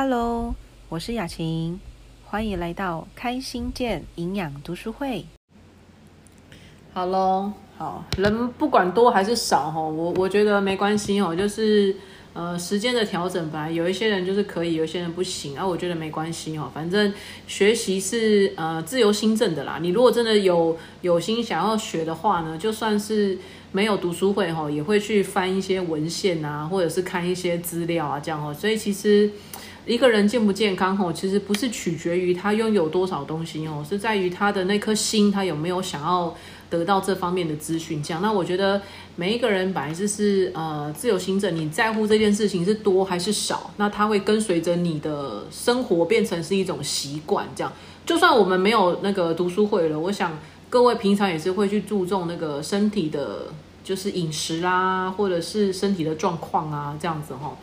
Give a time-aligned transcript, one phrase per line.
[0.00, 0.54] Hello，
[0.88, 1.80] 我是雅琴，
[2.24, 5.26] 欢迎来到开心健营养读书会。
[6.92, 11.96] 好喽，好人不管多还是少哈，我我觉得没关系哦，就是
[12.32, 13.68] 呃时间的调整吧。
[13.68, 16.70] 有一些人就是可以，有一些人不行啊，我觉得没关系哦。
[16.72, 17.12] 反正
[17.48, 19.80] 学习是呃自由心证的啦。
[19.82, 23.36] 你如果真的有有心想要学的话呢，就算是
[23.72, 28.54] 没有读书会哈，也会去翻一些文献啊，或者是看一些资料啊，这样哦。
[28.54, 29.28] 所以其实
[29.88, 36.32] 一个人健不健康吼，其实不是取决于他拥有多少东西哦，是在于他的那颗心，他有没有想要。
[36.70, 38.78] 得到这方面的资讯，这样那我觉得
[39.16, 47.72] 每一个人本来就是呃自由行者，你在乎这件事情是多还是少，那它会跟随着你的生活变成是一种习惯，这样
[48.04, 53.46] 就算我们没有那个读书会了，我想各位平常也是会去注重那个身体的，
[53.82, 57.56] 就是饮食啦，或者是身体的状况啊，这样子哈。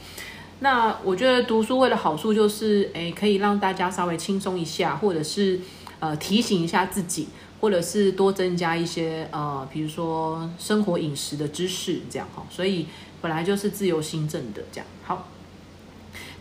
[0.66, 5.60] 那我觉得读书会的好处就是，诶，可以让大家稍微轻松一下，或者是
[6.00, 7.28] 呃提醒一下自己。
[7.62, 12.86] 或者是多增加一些呃，比如说生活饮食的知识，这样哈，所以
[13.22, 14.86] 本来就是自由新政的这样。
[15.04, 15.30] 好，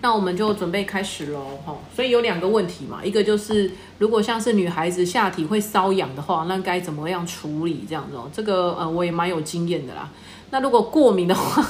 [0.02, 1.78] 那我们就准备开始喽哈。
[1.94, 8.28] 所以有两个问题嘛，一个就是如果像是女孩子下体会瘙痒的话，那该怎么样处理这样子哦？
[8.34, 10.10] 这个呃，我也蛮有经验的啦。
[10.50, 11.64] 那如果过敏的话，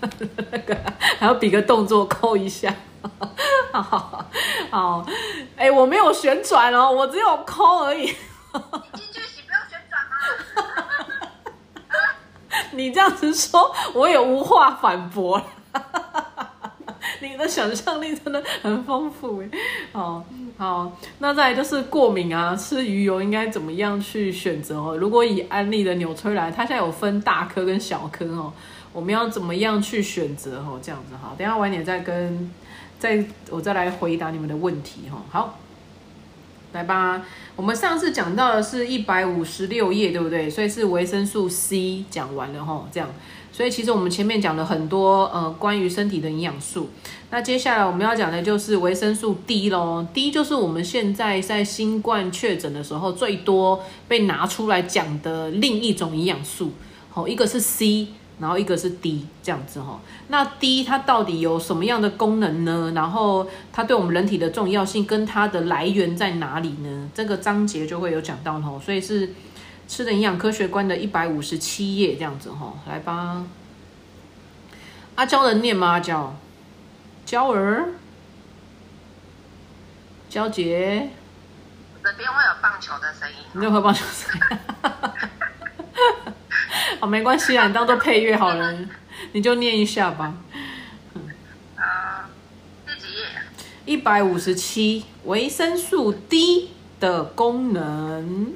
[0.00, 0.76] 那 个
[1.18, 2.74] 还要比个动作扣一下。
[3.72, 4.26] 好，
[4.70, 5.06] 好，
[5.56, 8.00] 哎，我没有旋转哦，我只有抠而已。
[8.02, 8.10] 你
[8.94, 10.16] 进去洗不用旋转吗？
[12.72, 15.44] 你这样子说，我也无话反驳了。
[17.20, 19.48] 你的想象力真的很丰富哎。
[19.92, 20.24] 好，
[20.58, 24.96] 好，那再来就是过敏啊，吃鱼油应该怎么样去选择哦？
[24.96, 28.52] 如果以安利的纽崔莱，它现在有分大颗跟小颗哦，
[28.96, 30.80] 我们要怎么样去选择哦？
[30.82, 32.50] 这样子哈，等下晚点再跟，
[32.98, 35.22] 再我再来回答你们的问题哈。
[35.28, 35.58] 好。
[36.72, 37.22] 来吧，
[37.54, 40.48] 我们上次讲到的是一百五十六页，对不对？
[40.48, 43.10] 所以是维生素 C 讲完了哈，这样。
[43.52, 46.88] 所以其实我们前面讲了很多呃关于身体的营养素。
[47.30, 56.72] 那接下来我们要讲的就是维生素 D 咯 D 就是我们现在在新冠确诊的时候最多被拿出来讲的另一种营养素。
[57.10, 58.08] 好，一个是 C。
[58.38, 59.98] 然后一个是 D 这样子哈，
[60.28, 62.92] 那 D 它到底有什么样的功能呢？
[62.94, 67.08] 然后它对我们人体的重要性跟它的来源在哪里呢？
[67.14, 69.32] 这个章节就会有讲到哈，所以是
[69.88, 73.42] 吃的营养科学观的一百五十七页这样子哈，来吧。
[75.14, 75.92] 阿娇能念吗？
[75.92, 76.36] 阿娇，
[77.24, 77.88] 娇儿，
[80.28, 81.08] 娇姐，
[82.04, 84.85] 这边会有棒球的声音，你有会棒球声音。
[87.00, 88.78] 好， 没关系啊，你当做配乐好了，
[89.32, 90.34] 你就念一下吧。
[91.76, 92.28] 啊，
[92.86, 93.26] 第几页？
[93.84, 98.54] 一百五十七，维生素 D 的功能。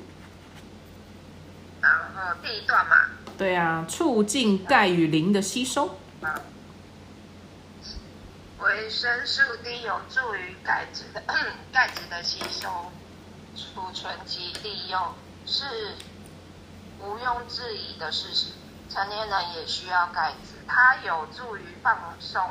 [1.81, 2.97] 然后第一段嘛。
[3.39, 5.99] 对啊，促进钙与磷的吸收。
[8.61, 11.23] 维生素 D 有助于钙质的
[11.73, 12.93] 钙质的吸收、
[13.57, 15.01] 储存及利用，
[15.47, 15.65] 是。
[17.03, 18.53] 毋庸置疑的事实，
[18.91, 22.43] 成年人也需要钙质，它有助于放松，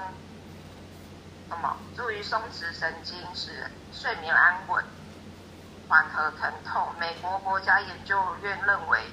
[1.48, 1.78] 什么？
[1.96, 4.84] 助于松弛神经，使睡眠安稳，
[5.88, 6.94] 缓和疼痛。
[7.00, 9.04] 美国国家研究院认为，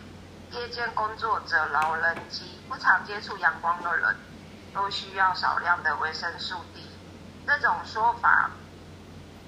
[0.52, 4.16] 夜间工作者、老人及不常接触阳光的人，
[4.72, 6.90] 都需要少量的维生素 D。
[7.46, 8.50] 这种说法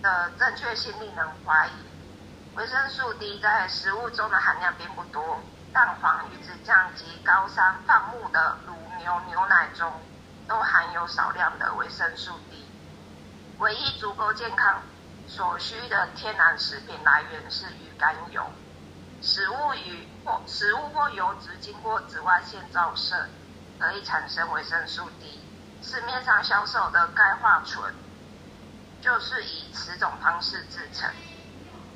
[0.02, 2.56] 的正确性令人怀疑。
[2.56, 5.40] 维生素 D 在食物中的含量并不多。
[5.78, 9.92] 蛋黄、鱼子酱及高山放牧的乳牛牛奶中，
[10.48, 12.66] 都含有少量的维生素 D。
[13.58, 14.82] 唯一足够健康
[15.28, 18.44] 所需的天然食品来源是鱼肝油。
[19.22, 23.28] 食物与或食物或油脂经过紫外线照射，
[23.78, 25.40] 可以产生维生素 D。
[25.80, 27.94] 市面上销售的钙化醇，
[29.00, 31.08] 就是以此种方式制成。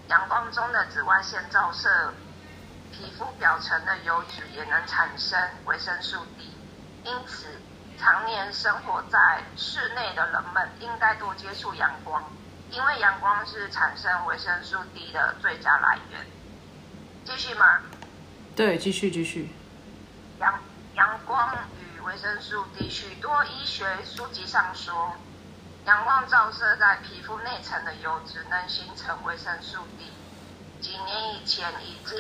[0.07, 2.15] 阳光中的紫外线照射。
[2.93, 6.55] 皮肤表层的油脂也能产生维生素 D，
[7.05, 7.47] 因此
[7.99, 12.23] 常年生活在室内的人们应该多接触阳光，
[12.71, 16.27] 因为阳光是产生维生素 D 的最佳来源。
[17.25, 17.81] 继续吗？
[18.55, 19.51] 对，继续继续。
[20.39, 20.61] 阳
[20.95, 25.17] 阳光与维生素 D，许多医学书籍上说，
[25.87, 30.13] 阳光照射在皮肤内层的油脂能形成维生素 D。
[30.81, 32.19] 几年以前已经。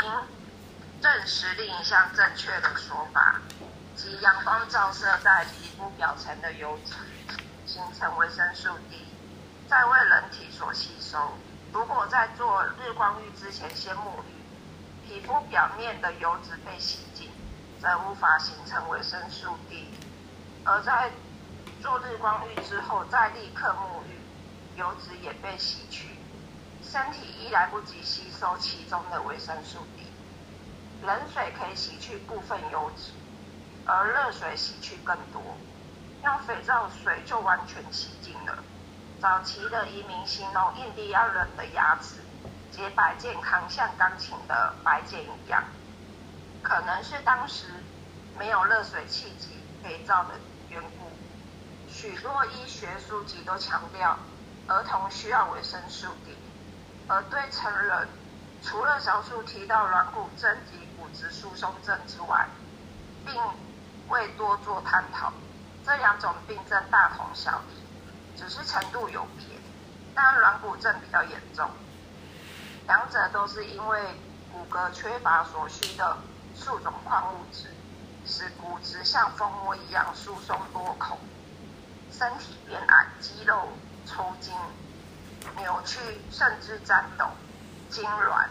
[1.02, 3.40] 证实另一项正确的说法，
[3.96, 6.94] 即阳光照射在皮肤表层的油脂
[7.66, 9.04] 形成维生素 D。
[9.68, 11.18] 在为人体所吸收。
[11.72, 17.28] 如果在做日光浴之前先沐浴，皮肤表面的油脂被洗净，
[17.80, 19.86] 则无法形成维生素 D；
[20.64, 21.10] 而在
[21.80, 26.16] 做日光浴之后再立刻沐浴，油脂也被洗去，
[26.80, 30.01] 身体依来不及吸收其中的维生素 D。
[31.02, 33.12] 冷水可以洗去部分油脂，
[33.84, 35.42] 而热水洗去更多。
[36.22, 38.62] 用肥皂水就完全洗净了。
[39.20, 42.20] 早期的移民形容印第安人的牙齿
[42.70, 45.64] 洁白健康，像钢琴的白键一样，
[46.62, 47.66] 可能是当时
[48.38, 50.30] 没有热水器及肥皂的
[50.68, 51.10] 缘故。
[51.88, 54.16] 许多医学书籍都强调
[54.68, 56.36] 儿童需要维生素 D，
[57.08, 58.08] 而对成人，
[58.62, 62.46] 除了少数提到软骨症及骨质疏松症之外，
[63.26, 63.34] 并
[64.08, 65.32] 未多做探讨。
[65.84, 69.44] 这两种病症大同小异，只是程度有别。
[70.14, 71.68] 但软骨症比较严重，
[72.86, 74.00] 两者都是因为
[74.52, 76.18] 骨骼缺乏所需的
[76.54, 77.66] 数种矿物质，
[78.24, 81.18] 使骨质像蜂窝一样疏松多孔，
[82.12, 83.70] 身体变矮，肌肉
[84.06, 84.54] 抽筋、
[85.56, 85.98] 扭曲，
[86.30, 87.24] 甚至颤抖、
[87.90, 88.46] 痉挛。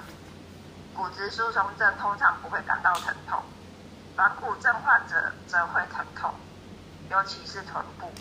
[1.01, 3.41] 骨质疏松症通常不会感到疼痛，
[4.15, 6.31] 软骨症患者则会疼痛。
[7.09, 8.11] 尤其是臀部，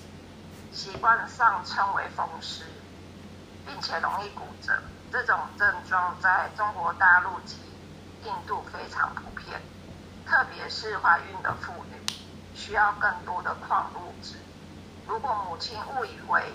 [0.72, 2.64] 习惯上称为风湿，
[3.66, 4.72] 并且容易骨折。
[5.12, 7.58] 这种症状在中国大陆及
[8.24, 9.60] 印度非常普遍，
[10.26, 12.02] 特别是怀孕的妇女，
[12.54, 14.36] 需要更多的矿物质。
[15.06, 16.54] 如果母亲误以为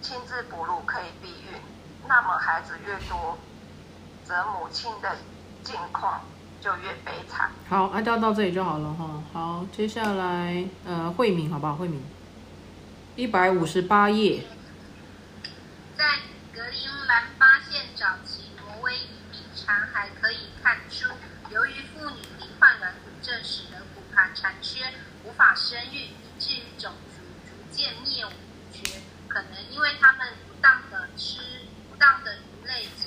[0.00, 1.60] 亲自哺乳可以避孕，
[2.06, 3.36] 那么孩子越多，
[4.24, 5.16] 则母亲的
[5.62, 6.22] 境况。
[6.60, 7.52] 就越悲惨。
[7.68, 9.22] 好，按照到这里就好了哈。
[9.32, 11.76] 好，接下来呃，慧敏好不好？
[11.76, 12.02] 慧敏，
[13.14, 14.42] 一百五十八页。
[15.96, 16.04] 在
[16.52, 21.06] 格陵兰发现早期挪威移民残骸可以看出，
[21.50, 28.26] 由于妇女罹患软骨症，使得骨盘残缺，无法生育，以至于种族逐渐灭
[28.72, 29.00] 绝。
[29.28, 31.38] 可能因为他们不当的吃
[31.88, 33.06] 不当的鱼类及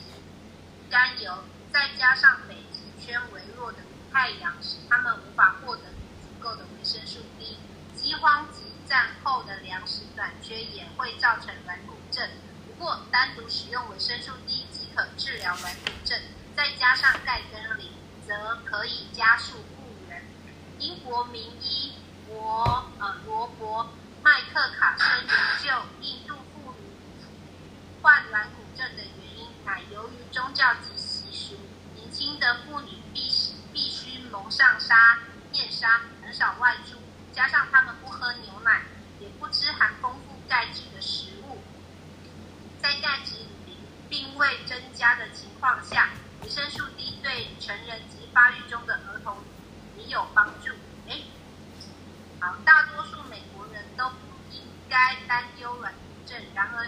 [0.90, 1.34] 甘油，
[1.74, 2.82] 再加上北极。
[3.00, 3.80] 圈微弱的
[4.12, 5.84] 太阳使他们无法获得
[6.22, 7.58] 足够的维生素 D，
[7.96, 12.30] 饥荒及战后的粮食短缺也会造成软骨症。
[12.68, 16.22] 不过，单独使用维生素 D 即可治疗软骨症，
[16.56, 17.90] 再加上钙跟磷，
[18.28, 20.24] 则可以加速复原。
[20.78, 21.94] 英国名医
[22.30, 23.90] 罗呃罗伯
[24.22, 27.26] 麦克卡森研究印度妇女
[28.04, 31.58] 患软骨症的原因，乃由于宗教及习俗。
[32.22, 35.18] 新的妇女必须必须蒙上纱
[35.52, 37.00] 面纱，很少外出，
[37.34, 38.84] 加上她们不喝牛奶，
[39.20, 41.58] 也不吃含丰富钙质的食物，
[42.80, 43.38] 在钙质
[44.08, 46.12] 并未增加的情况下，
[46.44, 49.38] 维生素 D 对成人及发育中的儿童
[49.98, 50.76] 也有帮助。
[51.10, 51.22] 哎，
[52.40, 54.16] 好，大多数美国人都不
[54.52, 56.88] 应该担忧软骨症，然而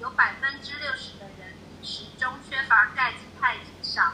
[0.00, 4.12] 有百分之六十的人饮食中缺乏钙质太少。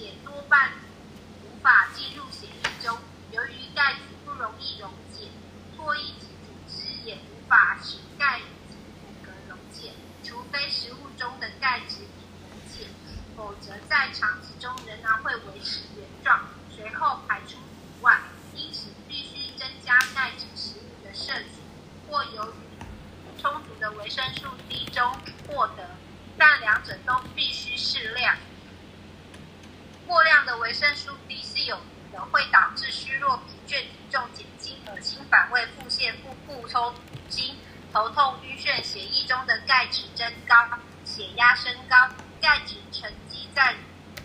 [0.00, 0.72] 且多半
[1.44, 2.96] 无法进入血液中，
[3.32, 5.28] 由于钙质不容易溶解，
[5.76, 9.92] 唾液及组织也无法使钙及骨骼溶解，
[10.24, 12.86] 除非食物中的钙质已溶解，
[13.36, 18.22] 否则在肠子中仍然会维持原状，随后排出体外。
[18.54, 21.60] 因此，必须增加钙质食物的摄取，
[22.08, 25.12] 或由于充足的维生素 D 中
[25.46, 25.90] 获得，
[26.38, 28.34] 但两者都必须适量。
[30.10, 36.92] 过量的维生素 D 是有毒的，会导致虚弱、疲倦、体重减轻、恶心、反胃、腹泻、腹部抽
[37.28, 37.56] 筋、
[37.92, 38.82] 头痛、晕眩。
[38.82, 40.56] 血液中的钙质增高，
[41.04, 42.08] 血压升高，
[42.40, 43.76] 钙质沉积在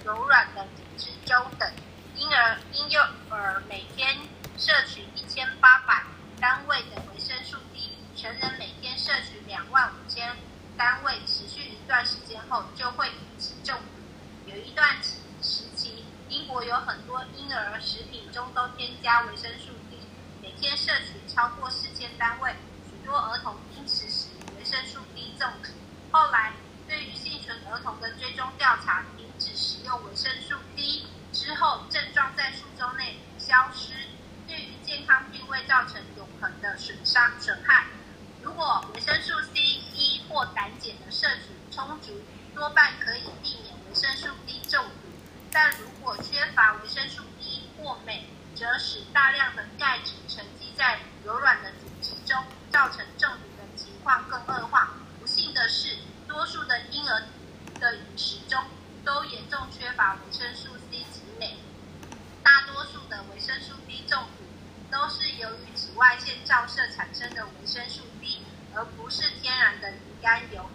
[0.03, 1.71] 柔软的组织中等。
[2.15, 2.99] 婴儿、婴幼
[3.29, 4.17] 儿每天
[4.57, 6.03] 摄取一千八百
[6.41, 10.35] 单位的维生素 D，成人每天摄取两万五千
[10.75, 14.49] 单位，持续一段时间后就会引起中毒。
[14.51, 15.17] 有一段时。
[16.47, 19.97] 国有很多婴儿食品中都添加维生素 D，
[20.41, 22.55] 每天摄取超过四千单位，
[22.89, 25.71] 许多儿童因此使维生素 D 中毒。
[26.11, 26.53] 后来，
[26.87, 33.93] 对于幸存儿童的追踪调查，停止使用维生素 D 之后，症状在数周内消失，
[34.47, 37.87] 对于健康并未造成永恒的损伤损害。
[38.41, 42.21] 如果维生素 C、E 或胆碱的摄取充足，
[42.53, 45.04] 多半可以避免维生素 D 中毒。
[45.55, 54.95] 但如果缺乏维生素 D 或镁，则使大量的钙质沉积在柔软的组织中，造成中毒的情况更恶化。
[55.17, 55.95] 不幸的是，
[56.27, 57.23] 多数的婴儿
[57.79, 58.65] 的饮食中
[59.05, 61.55] 都严重缺乏维生素 C 及镁。
[62.43, 64.43] 大多数的维生素 D 中毒
[64.91, 68.41] 都是由于紫外线照射产生的维生素 D，
[68.75, 70.69] 而不是天然的鱼肝油。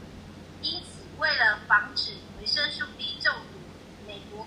[0.62, 3.49] 因此，为了防止维生素 D 中毒，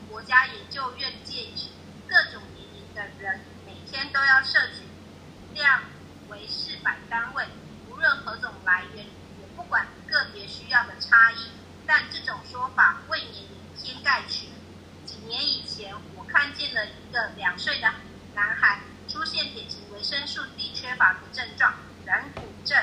[0.10, 1.72] 国家研究院建议
[2.08, 4.84] 各种年龄的人每天都要摄取
[5.54, 5.82] 量
[6.30, 7.46] 为四百单位，
[7.90, 11.52] 无论何种来源，也不管个别需要的差异。
[11.86, 13.50] 但这种说法未免以
[13.82, 14.50] 偏概全。
[15.06, 17.94] 几年以前，我看见了一个两岁的
[18.34, 21.74] 男孩出现典型维生素 D 缺乏的症状——
[22.06, 22.82] 软骨症。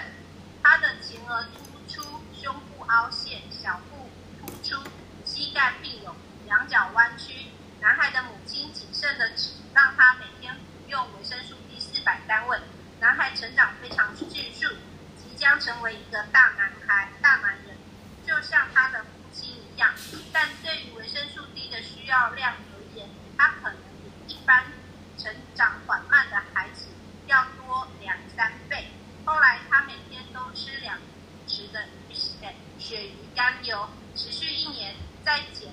[0.62, 4.82] 他的前额突出，胸部凹陷，小腹突出，
[5.24, 6.14] 膝盖并拢，
[6.50, 7.46] 两脚弯曲。
[7.80, 12.58] 男孩的母亲谨慎的指让他每天服用维生素 D 四百单位。
[12.98, 14.66] 男孩成长非常迅速，
[15.16, 17.76] 即将成为一个大男孩、大男人，
[18.26, 19.94] 就像他的父亲一样。
[20.32, 24.64] 但对于维生素 D 的需要量而言，他可能比一般
[25.16, 26.88] 成长缓慢的孩子
[27.28, 28.88] 要多两三倍。
[29.24, 30.98] 后来他每天都吃两
[31.46, 35.70] 匙的鱼血鳕鱼肝油，持续一年，再减。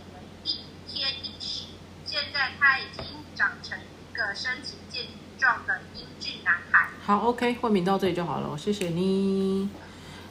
[2.37, 3.03] 在他已经
[3.33, 5.05] 长成一个身形健
[5.39, 6.87] 壮的英俊男孩。
[7.03, 9.67] 好，OK，慧敏到这里就好了，谢谢你。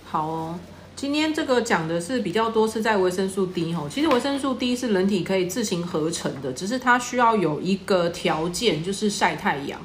[0.05, 0.61] 好哦，
[0.95, 9.81] 今天这个讲的是比较多是在维生素 D 哦，其实维生素 D 是人体可以自行合成的，只是它需要有一个条件，就是晒太阳。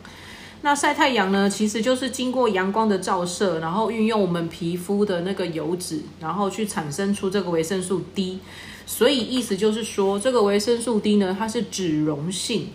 [0.62, 8.40] 那晒太阳呢，其实就是经过阳光的照射，然后运用我们皮肤的那个油脂，然后去产生出这个维生素 D。
[8.86, 12.70] 所以意思就是说，这个维生素 D 呢，它是脂溶性，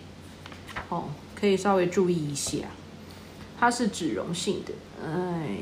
[0.89, 2.57] 哦，可以稍微注意一下，
[3.59, 4.73] 它是脂溶性的，
[5.05, 5.57] 哎，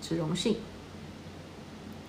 [0.00, 0.56] 脂溶性。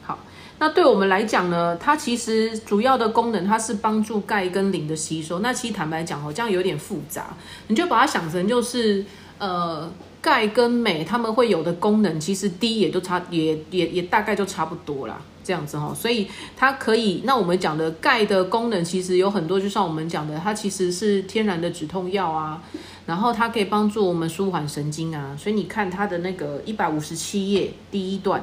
[0.02, 0.20] 好，
[0.60, 5.40] 那对我们来讲呢，它其实主要的功能，它是帮助钙跟磷的吸收。
[5.40, 7.36] 那其实坦白讲哦，这样有点复杂，
[7.68, 9.06] 你就把它想成就是
[9.38, 9.92] 呃，
[10.24, 15.22] 钙跟镁它们会有的功能，其实 D 也都差，也也也大概就差不多啦。
[15.44, 16.26] 这样子哈，所以
[16.56, 17.24] 它可以。
[17.26, 22.64] 那我们讲的钙的功能其实有很多，就像我们讲的，它其实是天然的止痛药啊，
[23.06, 25.36] 然后它可以帮助我们舒缓神经啊。
[25.38, 28.42] 所以你看它的那个一百五十七页第一段，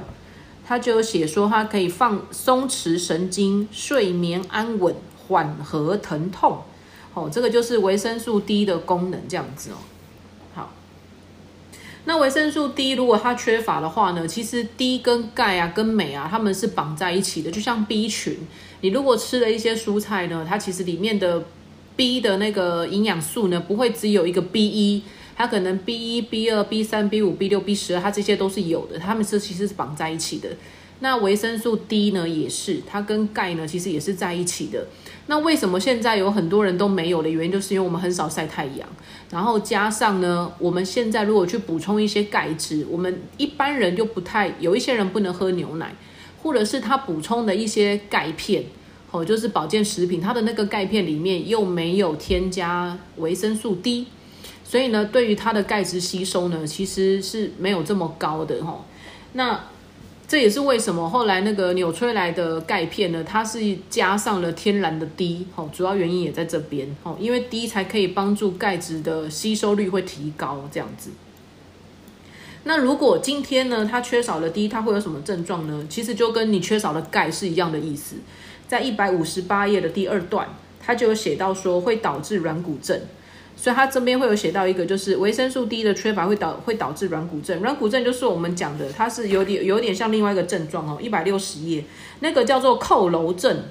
[0.66, 4.94] 它就有写说它可以放松弛神经、睡眠安稳、
[5.26, 6.58] 缓和疼痛。
[7.14, 9.76] 哦，这个就是维生素 D 的功能，这样子哦。
[12.11, 18.37] 那维生素 D 如果它缺乏的话呢，其实 D 跟钙啊、跟镁啊，它们是绑在一起的，就像 B 群。
[18.81, 21.45] 你如果吃了一些蔬菜呢，它其实里面的
[21.95, 25.05] B 的那个营养素呢，不会只有一个 B 一，
[25.37, 30.49] 它可能 B 一、B 二、B 三、B 五、B 六、B 十二，它这些都是有的，它们是其实是绑在一起的。
[31.02, 34.85] 那维生素 D 呢，也是，它跟钙呢，其实也是在一起的。
[35.29, 38.87] 那为什么现在有很多人都没有的原因，就是因为我们很少晒太阳，
[39.30, 45.94] 然后加上呢，我们现在如果去补充一些钙质，我们一般人就不太，有一些人不能喝牛奶，
[46.42, 48.64] 或者是他补充的一些钙片，
[49.12, 54.06] 哦，就是保健食品，它的那个钙片里面又没有添加维生素 D，
[54.64, 58.84] 所以呢，对于它的钙质吸收呢，其实是没有这么高的哈。
[59.34, 59.60] 那
[60.30, 63.58] 这也是为什么后来那个纽崔莱的钙片呢，它是
[63.88, 71.10] 加上了天然的 D，哦，主要原因也在这边，哦，因为 D 才可以帮助钙质的吸收率会提高，这样子。
[72.62, 75.84] 那如果今天呢，它缺少了 D，它会有什么症状呢？
[75.90, 78.14] 其实就跟你缺少了钙是一样的意思，
[78.68, 80.46] 在一百五十八页的第二段，
[80.78, 83.00] 它就有写到说会导致软骨症。
[83.61, 87.61] 所以它这边会有写到一个，就是维生素 D 的缺乏会导会导致软骨症。
[87.61, 90.97] 软骨症就是我们讲的，它是有点有点像另外一个症状哦。
[90.99, 91.85] 一百六十页
[92.21, 93.64] 那个叫做扣楼症，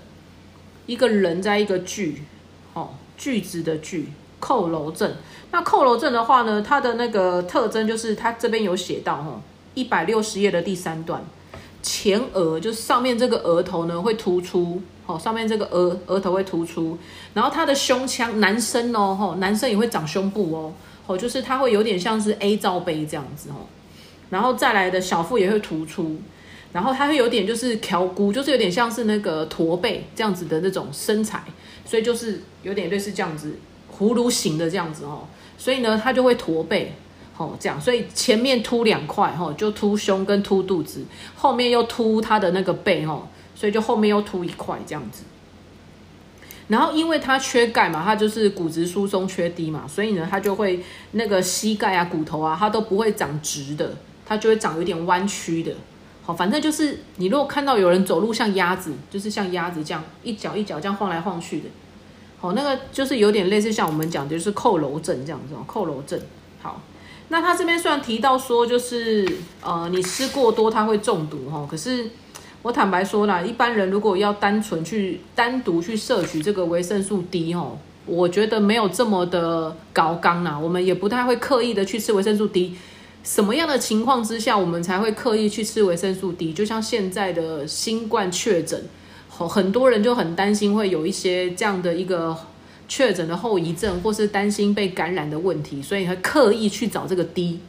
[0.85, 2.21] 一个人在一个句，
[2.75, 5.11] 哦，句子的句，扣楼症。
[5.49, 9.41] 那扣楼症的话呢，它的那个特征就是它这边有写到哦，
[9.73, 11.25] 一百六十页的第三段，
[11.81, 14.83] 前额就是上面这个额头呢会突出。
[15.09, 16.95] 哦，上面这个额额头会突出，
[17.33, 20.71] 然后他的胸腔，男生哦，吼，男生也会长胸部哦，
[21.07, 23.65] 哦，就是他会有点像是 A 罩杯这样子哦，
[24.29, 26.21] 然后再来的小腹也会突出，
[26.73, 31.43] 然后他会有点就是条骨，就是有点像是那个驼背这样子的那种身材，
[31.83, 33.57] 所以就是有点类似这样子
[33.91, 35.23] 葫芦形的这样子哦，
[35.57, 36.93] 所以呢，他就会驼背，
[37.35, 41.03] 哦，这样，所以前面凸两块，吼，就凸胸跟凸肚子，
[41.35, 43.27] 后面又凸他的那个背，吼。
[43.59, 45.23] 所以就后面又凸一块这样子，
[46.69, 55.73] 然后因为它缺钙嘛，它就是骨质疏松缺低嘛，所以呢，它就会那个膝盖啊、骨头啊，它都不会长直的，它就会长有点弯曲的。
[56.23, 61.65] 好，反正就是你如果看到有人走路像鸭子，就是像鸭子这样一脚一脚这样晃来晃去的，
[62.39, 66.17] 好，那个就是有点类似像我们讲的就是扣楼症这样子，扣楼症。
[66.61, 66.81] 好，
[67.29, 69.27] 那他这边虽然提到说就是
[69.61, 72.09] 呃你吃过多它会中毒哈，可是
[72.61, 82.75] 我坦白说啦，一般人如果要单纯去单独去摄取这个维生素 D 哈，我觉得没有这么的高纲啦，我们也不太会刻意的去吃维生素 D。
[83.23, 86.51] 什么样的情况之下，我们才会刻意去吃维生素 D？
[86.51, 88.83] 就像现在的新冠确诊，
[89.29, 92.35] 很很多人就很担心会有一些这样的一个
[92.89, 97.59] 确诊的后遗症，或是担心被感染的问题，所以他刻意去找这个 D。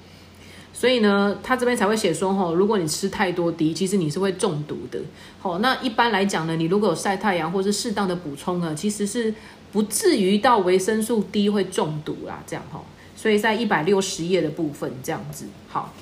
[0.80, 4.98] 所以呢，他这边才会写说，吼，如果你吃太多 D，其实你是会中毒的。
[5.38, 9.34] 好，那一般来讲呢，你如果有晒太阳或是适当的补充呢，其实是
[9.72, 12.42] 不至于到维生素 D 会中毒啦。
[12.46, 12.82] 这样哈。
[13.14, 15.92] 所以在一百六十页的部分这样子，好，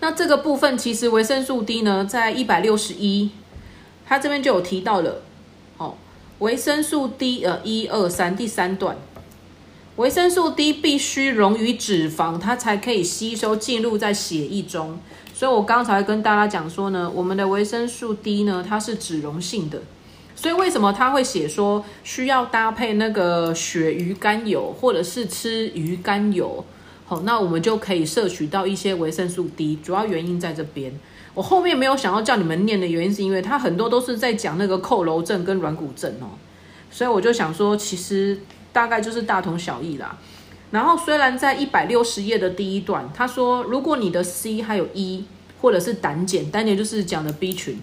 [0.00, 3.32] 那这个部分其实维生素 D 呢，在一百六十一，
[4.06, 5.20] 它这边就有提到了，
[5.76, 5.96] 哦，
[6.38, 8.96] 维生素 D 呃一二三第三段，
[9.96, 14.98] 维生素 D 必须溶于脂肪，它才可以吸收进入在血液中。
[15.34, 19.82] 所以我刚才跟大家讲说呢，我们的维生素 D 呢，它是脂溶性的。
[20.34, 26.64] 所以为什么他会写说需要搭配那个鳕鱼肝油，或者是吃鱼肝油？
[27.04, 29.78] 好，那我们就可以摄取到一些维生素 D。
[29.84, 30.98] 主要原因在这边，
[31.34, 36.30] 我后面没有想要叫你们念的原因，是因为它很多都是在讲那个扣楼症跟软骨症哦。
[36.90, 38.38] 所以我就想说，其实
[38.72, 40.18] 大概就是大同小异啦。
[40.70, 45.24] 然后虽然在一百六十页的第一段，他说如果你的 C 还有 E，
[45.60, 47.78] 或者是胆碱，胆碱就是讲的 B 群。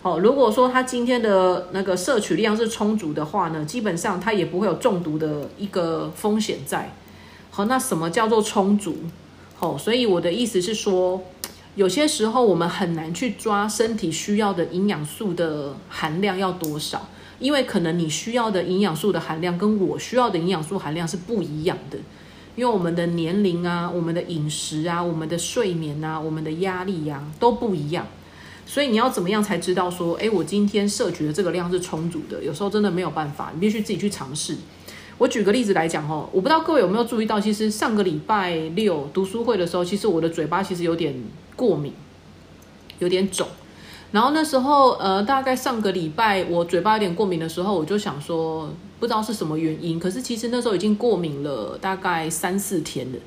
[0.00, 6.92] 好，如果说他今天的那个摄取量是充足的话呢，基本上他也不会有中毒的一个风险在。
[7.50, 8.96] 好，那什么叫做充足？
[9.54, 11.22] 好，所以我的意思是说，
[11.74, 17.08] 有些时候我们很难去抓身体需要的营养素的含量要多少，
[17.38, 21.96] 因为可能你需要的营养素的含量跟我需要的营养素含量是不一样的，
[22.56, 28.06] 因为我们的年龄啊、我们的饮食啊、我们的睡眠啊、我们的压力呀都不一样。
[28.66, 32.44] 所以你要怎么样才知道说，哎，我今天摄取的这个量是充足的？
[32.44, 34.56] 有时候真的没有办法，你必须自己去尝试。
[35.18, 41.14] 我举个例子来讲哦，我不知道各位有没有注意到，其实上个礼拜六读书会的时候，其实我的嘴巴其实有点
[41.62, 41.92] 过敏，
[42.98, 43.46] 有点肿。
[44.10, 49.96] 然后那时候，呃，大概上个礼拜我嘴巴有点过敏的时候，我就想说，不知道是什么原因。
[50.00, 53.18] 可是其实那时候已经过敏了大概三四天了。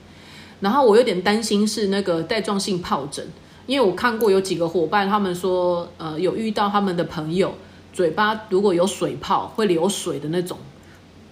[0.59, 3.25] 然后我有点担心是那个带状性疱疹。
[3.67, 7.55] 因为我看过有几个伙伴，他们说，呃，有遇到他们的朋友
[7.93, 10.57] 嘴巴如果有水泡会流水的那种，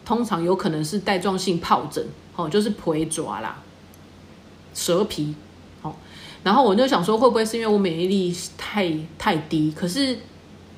[0.06, 3.62] 通常有可能是带状性疱疹，哦，就是皮爪啦，
[4.74, 5.36] 蛇皮，
[6.44, 9.74] 然后我就想说，会不会是因为我免疫力太太低？
[9.76, 10.18] 可是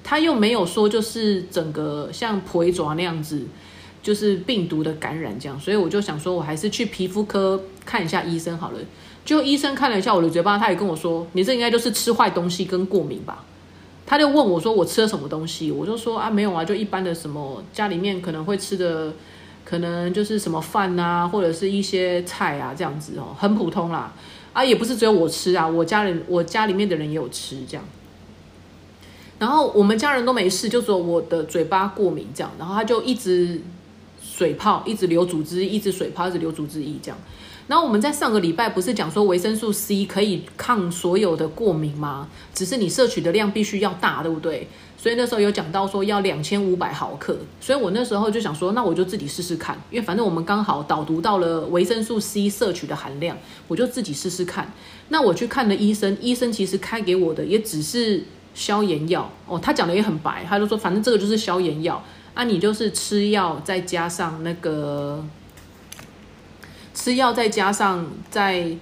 [0.03, 3.41] 他又没有说就是整个像皮爪那样子，
[4.03, 8.79] 就是病毒的感染这样，所以我就想说，我还是去皮肤科看一下医生好了。
[9.25, 13.43] 就医生看了一下我的嘴巴，他也跟我说：“你这应该就是吃坏东西跟过敏吧？”
[14.05, 19.11] 他就问我说：“我吃了什么东西？”我就说：“啊，没有啊，就一般的什么家里面可能会吃的，
[19.63, 24.13] 可能就是什么饭啊，或者是一些菜啊这样子哦，很普通啦。
[24.55, 27.85] 啊，也不是只有我吃啊，我家人我家里面的人也有吃这样。
[29.37, 32.49] 然后我们家人都没事，就只有我的嘴巴过敏这样。
[32.57, 33.61] 然后他就一直
[34.23, 37.17] 水泡，一直流组织，一直水泡，一直流组织液这样。”
[37.67, 42.29] 然后我们在上个礼拜不是讲说维生素 C 可以抗所有的过敏吗？
[42.53, 44.69] 只是你摄取的量必须要大，对不对？
[45.05, 53.37] 所以那时候有讲到说要两千五百毫克，所以我那时候就想说，那我就自己试试看，因为反正我们刚好导读到了维生素 C 摄取的含量，
[53.67, 54.73] 我就自己试试看。
[55.09, 58.23] 那我去看了医生，医生其实开给我的也只是
[58.55, 65.23] 消炎药哦，他讲的也很白，他就说反正这个就是消炎药啊，你就是吃药再加上那个。
[66.95, 68.75] 吃药再加上再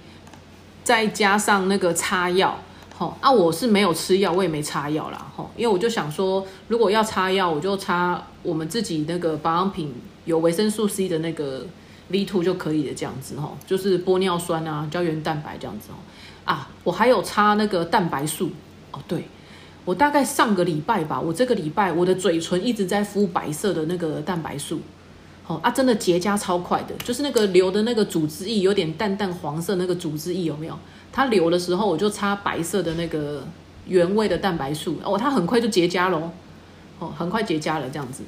[0.84, 2.58] 再加上那个擦药，
[2.96, 9.92] 好啊，我是没有吃药，我也没擦药啦，吼，因为我就想说，如果要擦药，我就擦我们自己那个保养品
[10.24, 11.66] 有维生素 C 的那个
[12.08, 15.98] V two 就可以的，这样子吼，就是玻尿酸啊、胶原蛋白这样子哦，
[16.44, 18.50] 啊，我还有擦那个蛋白素
[18.92, 19.24] 哦，对
[19.84, 24.80] 我大概上个礼拜吧，我这个礼拜我的嘴唇一直在敷白色的那个蛋白素。
[25.46, 30.78] 哦啊，真的结痂超快的，就是那个流的那个组织液有点淡淡黄色，那个组织液有没有？
[31.16, 33.46] 它流的时候我就擦白色的那个
[33.86, 36.28] 原味的蛋白素，哦，它很快就结痂喽，
[36.98, 38.24] 哦，很快结痂了这样子。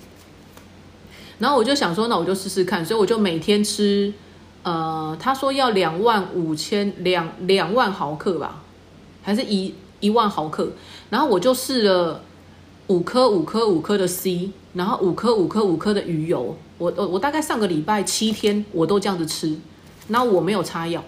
[1.41, 4.15] 然后我就想说，那我就试试看，所以我就每天吃，
[4.63, 8.63] 呃，他说要两万五千两两万毫克吧，
[9.21, 10.71] 还是一一万毫克，
[11.11, 12.23] 然后我就试了
[12.87, 19.59] 五颗五颗五颗的 C，然后五颗五颗五颗的鱼油，我我我大概上个礼拜七天我都这样子吃，
[20.07, 21.03] 然后我没有擦药，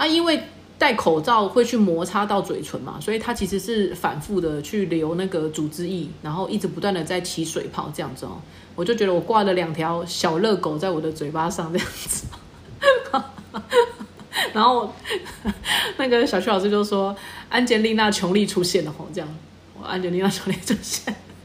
[0.00, 0.42] 啊，因为
[0.78, 8.40] 戴口罩会去摩擦到嘴唇嘛，所以它其实是反复的去流那个组织液，然后一直不断的在起水泡这样子哦，
[8.74, 12.24] 我就觉得我挂了两条小热狗在我的嘴巴上这样子。
[14.54, 14.90] 然后
[15.98, 17.14] 那个小徐老师就说
[17.50, 19.28] ：“安吉丽娜·琼丽出现了吼，这样，
[19.78, 21.14] 我安吉丽娜·琼丽出现，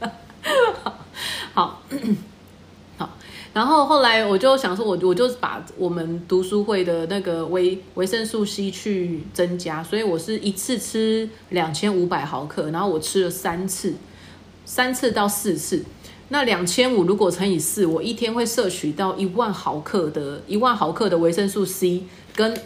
[0.82, 0.98] 好，
[1.52, 1.82] 好，
[3.56, 13.94] 然后后来我就想说，我我就把我们读书会的那个维维生素 C 去增加，所以我是一次吃两千五百毫克，然后我吃了三次，
[14.66, 15.82] 三次到四次。”
[16.28, 22.02] 那两千五如果乘以四，我一天会摄取到一万毫克的一万毫克的维生素 C，
[22.34, 22.60] 跟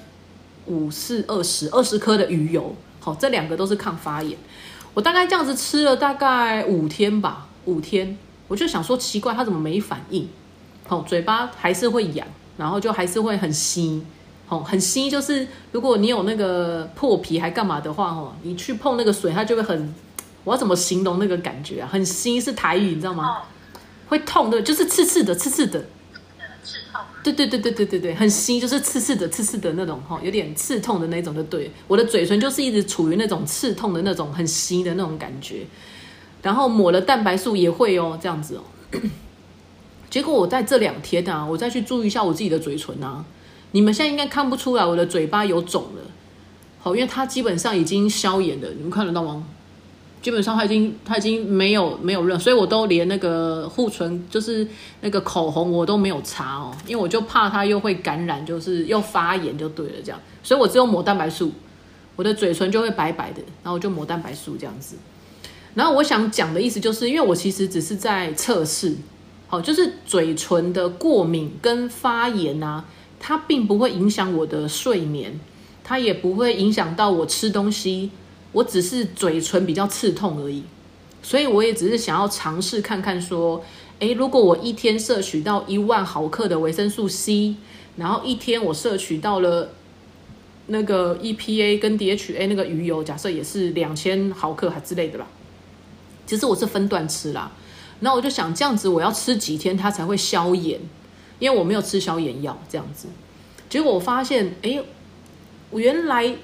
[0.66, 4.36] 五四二十二十颗的鱼油，好，这两个都是抗发炎。
[4.94, 10.28] 我大概这样子吃了大概五天吧，五天，我就想说奇怪，他怎么没反应？
[10.90, 12.26] 好，嘴巴还是会痒，
[12.56, 14.02] 然后就还是会很稀，
[14.48, 19.94] 好，很稀，就是如果你有那个破皮还干嘛的话，哦，你去碰那个水，它就会很。
[20.42, 21.88] 我要怎么形容那个感觉啊？
[21.92, 23.42] 很腥，是台语，你知道吗？
[24.08, 25.78] 会痛的，就是刺刺的，刺刺的。
[26.64, 27.00] 刺痛。
[27.22, 31.70] 对对对对对对对，很腥，就是刺刺的，刺刺的那种哈，有点刺痛的那种，就对。
[31.86, 35.64] 我的嘴唇就是一直处于那种刺痛的那种很腥的那种感觉，
[36.42, 38.64] 然后抹了蛋白素也会哦，这样子哦。
[40.10, 43.24] 结果我在这两天啊，我再去注意一下我自己的嘴唇啊，
[43.70, 46.02] 你们现在应该看不出来我的嘴巴有肿了，
[46.80, 49.46] 好，因为它基本上已经消炎了，你们看得到吗？
[50.20, 54.68] 基本上它已经它已经没有没有热，所以我都连那个护唇就是
[55.00, 61.52] 那个口红我都没有擦哦，因为我就怕它又会感染，就是又发炎就对了这样，所以我只有抹蛋白素，
[62.16, 64.96] 我的嘴唇就会白白的，然后我就抹蛋白素这样子。
[65.72, 68.94] 然后我想讲的意思就是，因为我其实只是在测试，
[69.50, 72.84] 好，就是嘴唇的过敏跟发炎啊，
[73.18, 75.40] 它并不会影响我的睡眠，
[75.82, 78.12] 它也不会影响到我吃东西。
[78.52, 80.62] 我只是嘴唇比较刺痛而已，
[81.20, 83.64] 所以我也只是想要尝试看看，说，
[83.98, 87.56] 诶，如果我一天摄取到一万毫克的维生素 C，
[87.96, 89.70] 然后一天我摄取到了
[90.66, 95.26] 那个 EPA 跟 DHA 那个鱼油，假设也是两千毫克还之类的吧，
[96.24, 97.50] 其实我是分段吃啦。
[98.00, 100.80] 那我就想这样子，我要吃几天它才会消炎？
[101.38, 103.08] 因为我没有吃消炎药，这样子。
[103.68, 104.82] 结果我发现，诶，
[105.70, 106.34] 我原来。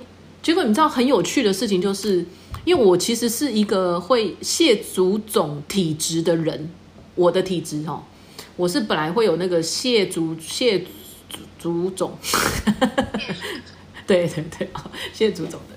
[0.43, 2.25] 结果你知道很有趣的事情，就是
[2.65, 6.71] 因为我其实是一个会蟹足肿体质的人，
[7.17, 8.07] 我的体质哈，
[8.55, 10.85] 我是本来会有那个蟹足蟹
[11.59, 12.17] 足肿，
[14.07, 15.76] 对对对啊，蟹足肿的。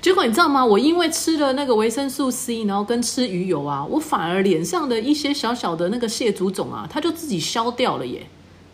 [0.00, 0.64] 结果你知道吗？
[0.64, 8.26] 我因为吃了那个维生素 C，然后跟吃鱼油啊，我反而脸上的一些小小的那个蟹足肿啊，它就自己消掉了耶，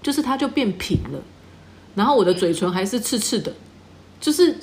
[0.03, 1.21] 就是它就变平了，
[1.95, 3.53] 然后我的嘴唇还是刺刺的，
[4.21, 4.57] 就是。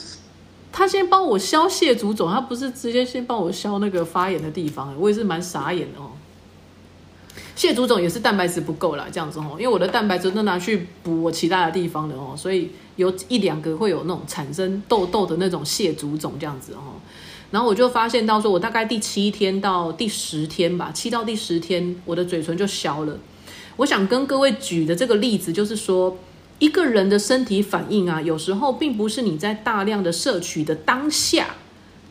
[0.75, 6.09] 他先帮我消蟹足肿，他不是直接先帮我消那个发炎的地方，我也是蛮傻眼的哦。
[7.55, 16.99] 蟹足肿也是蛋白质不够啦，这样子哦，因为我的蛋白质都拿去补我其他的地方的哦，所以有一两个会有那种产生痘痘的那种蟹足肿这样子哦。
[17.51, 23.17] 然后我就发现到说，我大概第七天到第十天吧，七到第十天，我的嘴唇就消了。
[23.77, 26.17] 我想跟各位举的这个例子就是说。
[26.59, 31.55] 一个人的身体反应啊，有时候并不是你在大量的摄取的当下，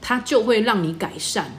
[0.03, 1.55] 它就会让你改善。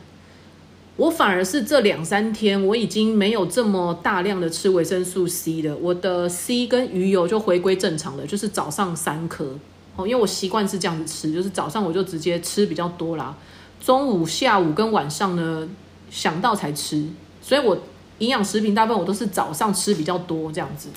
[0.95, 9.57] 我反而是这两三天，我已经没有这么大量的吃维生素 C 了，我的 C 跟鱼油就回归正常了，就是早上三颗
[9.95, 13.35] 哦，因为我习惯是这样子吃，就是早上我就直接吃比较多啦，
[13.83, 15.67] 中午、下午跟晚上呢
[16.11, 17.03] 想到才吃，
[17.41, 17.75] 所以我
[18.19, 20.89] 营养食品大部分我都是早上吃比较多这样子。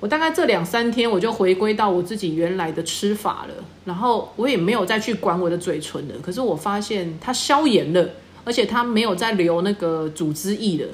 [0.00, 3.54] 我大概这两三天，我就回归到我自己原来的吃法了，
[3.84, 6.14] 然后我也没有再去管我的嘴唇了。
[6.20, 8.10] 可是我发现它消炎了，
[8.44, 10.88] 而且它没有再留那个组织液了。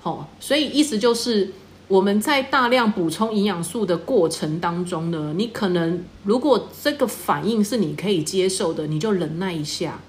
[0.00, 1.52] 好，所以意思就是
[1.88, 10.00] 我们在大量补充营养素的过程当中呢，你可能如果这个反应是你可以接受的，你就忍耐一下。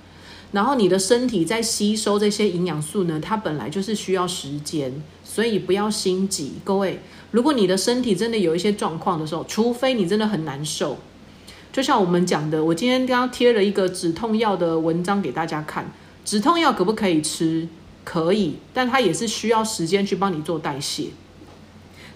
[0.51, 6.99] 然后你的身体在吸收这些营养素呢，它本来就是需要时间，所以不要心急，各位。
[7.31, 10.97] 如果你的身体真的有一些状况的时候，除非你真的很难受，
[11.71, 15.91] 就像我们讲的，我今天刚刚贴了一个止痛药的文章给大家看。
[16.25, 17.67] 止痛药可不可以吃？
[18.03, 21.07] 可以，但它也是需要时间去帮你做代谢。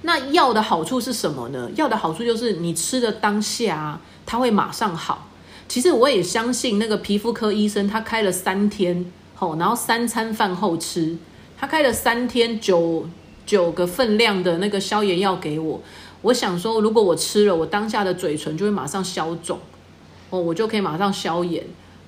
[0.02, 1.70] 那药的好处是什么呢？
[1.76, 5.28] 药的好处就是你吃的当下，它会马上好。
[5.68, 11.18] 其实我也相信那个皮肤科医生，他开了三天，吼，然后三餐饭后吃，
[11.58, 13.08] 他开了三天九
[13.46, 15.82] 九个分量的那个消炎药给我。
[16.22, 19.60] 我想说，如果我吃了，我当下的嘴唇就会马上消肿，
[20.30, 21.64] 哦，我就可以马上消炎。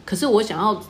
[0.06, 0.82] 可是我想要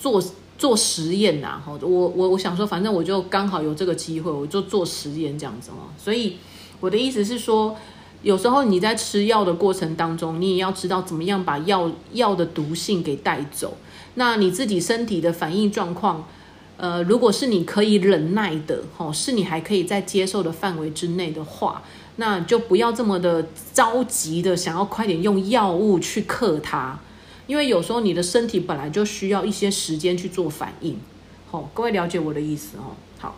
[0.00, 0.22] 做
[0.56, 5.92] 做实验呐，吼，我我我想说，反正我就刚好有这个机会，我就做实验这样子哦。
[5.98, 6.38] 所以
[6.80, 7.76] 我的意思是说，
[8.22, 13.76] 有时候你在吃药的过程当中，你也要知道怎么样把药药的毒性给带走。
[14.14, 16.26] 那你自己身体的反应状况，
[16.78, 21.82] 呃，如果是你可以忍耐的，吼，是你还可以在接受的范围之内的话。
[22.16, 26.98] 那就不要这么的着急的想要快点用药物去克它，
[27.50, 30.96] 因为有时候你的身体本来就需要一些时间去做反应。
[31.50, 32.94] 好，各位了解我的意思哦。
[33.18, 33.34] 好，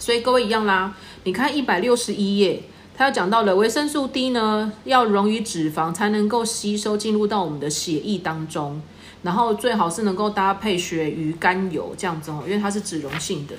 [0.00, 0.96] 所以各位一样啦。
[1.22, 2.64] 你看一百六十一页，
[2.96, 8.82] 它要讲到了维生素 D 呢，要溶于脂肪才能够吸收进入到我们的血液当中，
[9.22, 13.54] 然后最好是能够搭配鳕鱼肝油这样子哦，因为它是脂溶性的。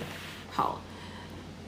[0.52, 0.82] 好。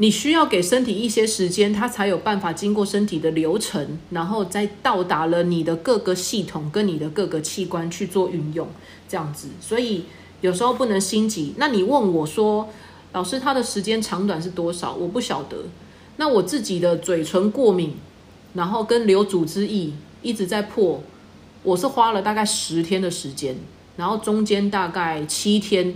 [0.04, 8.68] 你需要给身体一些时间，它才有办法经过身体的流程，然后再到达了你的各个系统跟你的各个器官去做运用，
[9.08, 9.48] 这样子。
[9.62, 10.04] 所以
[10.42, 11.54] 有时候不能心急。
[11.56, 12.68] 那你问我说，
[13.14, 14.94] 老师他的时间长短是多少？
[14.94, 15.56] 我不晓得。
[16.18, 17.96] 那我自己的嘴唇过敏，
[18.56, 21.02] 然后跟流组织液一直在破，
[21.64, 23.56] 我是花了大概十天的时间，
[23.96, 25.96] 然后中间大概七天，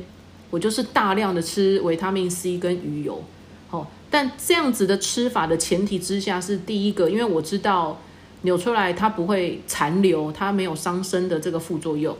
[0.49, 3.21] 我就是大量的吃维他命 C 跟鱼油。
[3.71, 7.99] 哦但这样子的吃法的前提之下是第一个，因为我知道
[8.43, 12.15] 扭出来它不会残留，它没有伤身的这个副作用。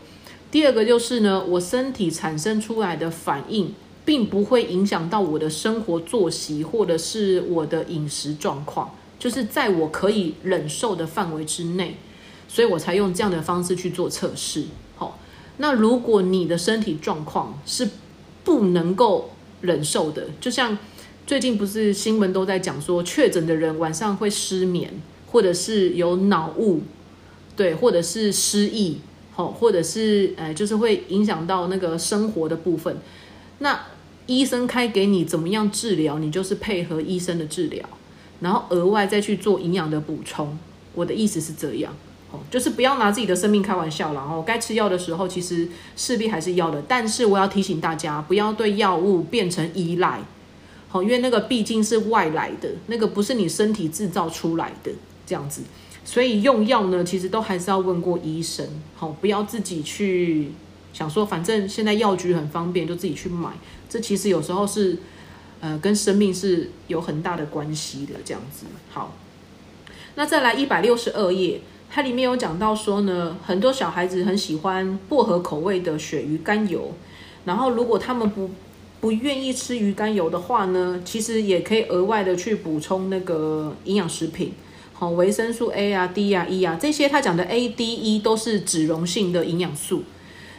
[0.52, 11.96] 第二个就是呢，我身体产生出来的反应，并不会影响到我的生活作息或者是我的饮食状况，就是在我可以忍受的范围之内，
[12.50, 14.66] 所以我才用这样的方式去做测试。
[14.98, 15.18] 好，
[15.56, 17.88] 那如果你的身体状况是
[18.44, 19.30] 不能够
[19.62, 20.78] 忍受的，就像。
[21.28, 24.90] 最近不是新闻都在讲说，确诊的人晚上会失眠，
[25.30, 26.84] 或者是有脑雾，
[27.54, 29.00] 对，或者是失忆，
[29.34, 33.00] 好，或者是呃，就是会影响到那个生活的部分。
[33.58, 33.78] 那
[34.26, 37.84] 医生开给你怎么样治疗，你就是配合医生的治疗，
[38.40, 40.58] 然后额外再去做营养的补充。
[40.96, 41.94] 我的意思是这样，
[42.32, 44.22] 哦，就是不要拿自己的生命开玩笑了。
[44.22, 46.82] 哦，该吃药的时候，其实势必还是要的。
[46.88, 50.22] 但是我要提醒大家，不要对药物变成依赖。
[50.90, 54.92] 好，因为那个毕竟是外来的，那个不是你身体制造出来的
[55.26, 55.62] 这样子，
[56.06, 58.66] 所以用药呢，其实都还是要问过医生。
[58.96, 60.52] 好，不要自己去
[60.94, 63.50] 想说，反正现在药局很方便，就自己去买。
[63.90, 64.98] 这其实有时候是，
[65.60, 68.66] 呃，跟生命是有很大的关系的这样子。
[68.90, 69.14] 好，
[70.16, 76.94] 那再来一百六十二页，它里面有讲到说呢，很多小孩子很喜欢薄荷口味的鳕鱼肝油，
[77.46, 78.50] 然后如果他们不
[79.00, 84.54] 不愿意吃鱼肝油的话呢，其实也可以额外的去补充那个营养食品，
[84.94, 90.04] 好，维生素 A 啊、D 啊、E 啊这些，他讲的 A、D、E 都是脂溶性的营养素，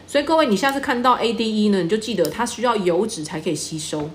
[0.07, 4.09] 所以各位你下次看到 A、D、E 呢，你就记得它需要油脂才可以吸收，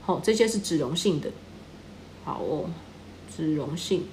[0.00, 1.30] 好，这些是脂溶性的，
[2.24, 2.70] 好哦，
[3.36, 4.04] 脂溶性。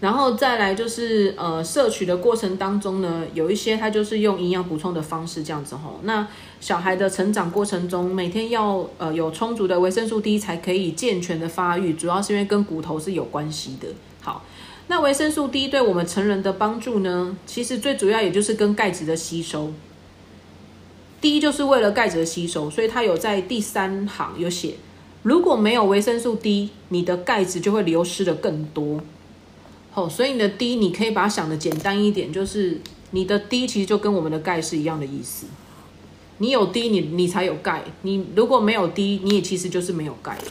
[0.00, 6.00] 然后再来就是呃，摄取的过程当中呢，有一些它就是用营养补充的方式这样子吼。
[6.04, 6.26] 那
[6.58, 13.88] 小孩的成长过程中，每天要呃有充足的维生素 D 才可以健全的发育，主要是因为跟骨头是有关系的。
[14.22, 14.42] 好，
[14.86, 19.70] 那维生素 D 对我们成人的帮助呢，其实最主要也就是跟钙质的吸收。
[21.20, 24.76] 第一就是为了钙质的吸收，所以它有在第三行有写，
[25.22, 29.02] 如果没有维生素 D，你的钙质就会流失的更多。
[29.92, 35.46] 好，所以你的 D 你可以把它想的简单一点，就是你的 D 其实就跟我们的钙是一样的意思。
[36.38, 37.82] 你有 D，你你才有钙。
[38.02, 40.46] 你如果没有 D，你也其实就是没有钙的。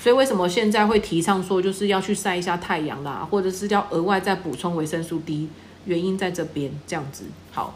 [0.00, 5.48] 所以为什么现在会提倡说就是要去晒一下太阳啦，或者是要额外再补充维生素 D？
[5.84, 7.24] 原因在这边这样子。
[7.50, 7.74] 好，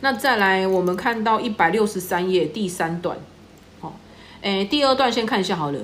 [0.00, 3.16] 那再来我们看到一百六十三页第三段。
[3.80, 3.98] 好，
[4.42, 5.78] 诶，第二段先看一下好了。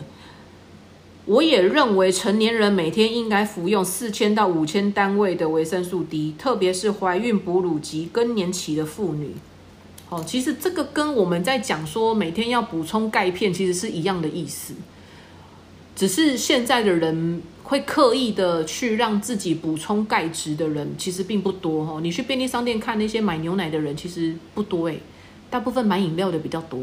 [1.24, 9.36] 我也认为成年人每天应该服用四千到五千单位的维生素 D，特别是怀孕、哺乳及更年期的妇女。
[10.08, 14.74] 哦，其实这个跟我们在讲说每天要补充钙片其实是一样的意思，
[15.94, 22.00] 只是现在的人会刻意的去让自己补充钙质的人其实并不多哦。
[22.02, 25.00] 你去便利商店看那些买牛奶的人其实不多诶，
[25.48, 26.80] 大部分买饮料的比较多，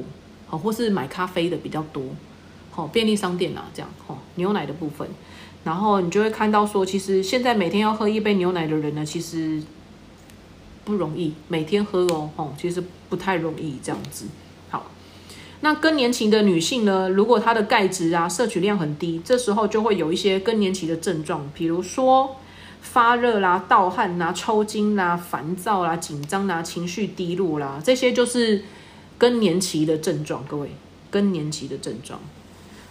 [0.48, 2.04] 好，或是买咖啡的比较多。
[2.80, 5.06] 吼，便利商店啊，这样吼，牛奶的部分，
[5.66, 9.62] 然后你就会看到说，其实现在每天要喝一杯牛奶的人呢，其实
[10.86, 14.28] 不容易，每天喝哦，吼，其实不太容易这样子。
[14.70, 14.86] 好，
[15.60, 22.38] 那更年期的女性呢，如果她的钙质啊摄取量很低，这时候就会有一些更年期的症状，比如说
[22.82, 28.64] 发热啦、盗汗啦、抽筋啦、烦躁啦、紧张啦、情绪低落啦，这些就是
[29.18, 30.70] 更年期的症状，各位。
[31.12, 32.20] 更年期的症状，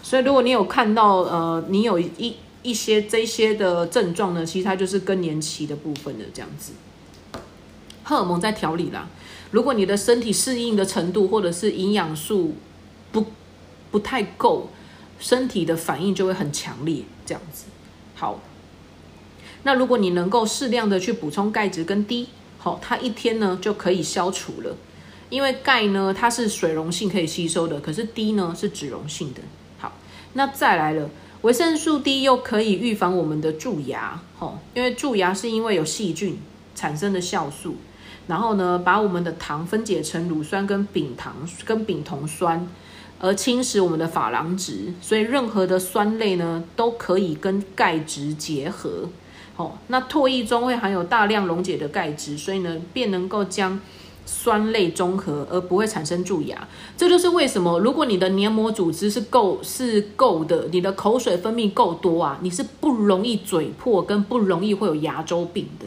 [0.02, 6.72] 所以如果你有看到呃，你有一一些这些的症状呢，其实它就是更年期的部分的这样子。
[8.04, 9.08] 荷尔蒙在调理啦，
[9.50, 12.54] 如果你的身体适应的程度或者是营养素
[13.12, 13.26] 不
[13.90, 14.70] 不太够，
[15.18, 17.66] 身体的反应就会很强烈这样子。
[18.14, 18.40] 好，
[19.64, 24.74] 那如果你能够适量的去补充钙质跟 D，好，它一天呢就可以消除了。
[25.30, 29.42] 因为钙呢，它是水溶性可以吸收的，可是 D 呢是脂溶性的。
[30.34, 31.08] 那再来了，
[31.42, 36.38] 维生素 D 又可以预防我们的蛀牙，吼，因为蛀牙是因为有细菌
[36.74, 37.76] 产生的酵素，
[38.26, 42.68] 然后呢，把我们的糖分解成乳酸跟丙糖跟丙酮酸，
[43.18, 49.08] 而侵蚀我们的珐琅质，所以任何的酸类呢都可以跟钙质结合，
[49.56, 53.80] 哦，那唾液中会含有大量溶解的钙质，所以呢便能够将。
[54.30, 65.86] 酸类中和，而不会产生蛀牙，这就是为什么，如果你的黏膜组织是够是够的，你的口水分泌够多啊，你是不容易嘴破，跟不容易会有牙周病的。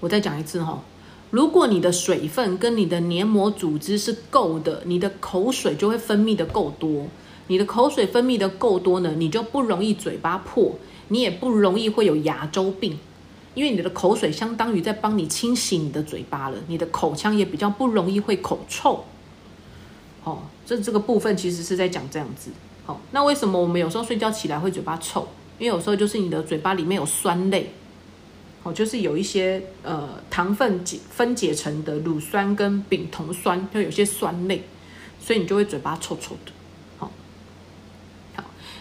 [0.00, 0.82] 我再讲一次哈，
[1.30, 7.08] 如果你的水分跟你的黏膜组织是够的，你的口水就会分泌的够多，
[7.48, 10.76] 你的口水分泌的够多呢，你就不容易嘴巴破，
[11.08, 12.98] 你也不容易会有牙周病。
[13.54, 19.04] 因为你的口水相当于在帮你清洗你的嘴巴了，你的口腔也比较不容易会口臭。
[20.24, 22.50] 哦，这这个部分其实是在讲这样子。
[22.84, 25.28] 好，那为什么我们有时候睡觉起来会嘴巴臭？
[25.58, 27.70] 因为有时候就是你的嘴巴里面有酸类，
[28.62, 34.64] 哦，就是有一些呃糖分解分解成的乳酸跟丙酮酸，就有些酸类，
[35.20, 36.52] 所以你就会嘴巴臭臭的。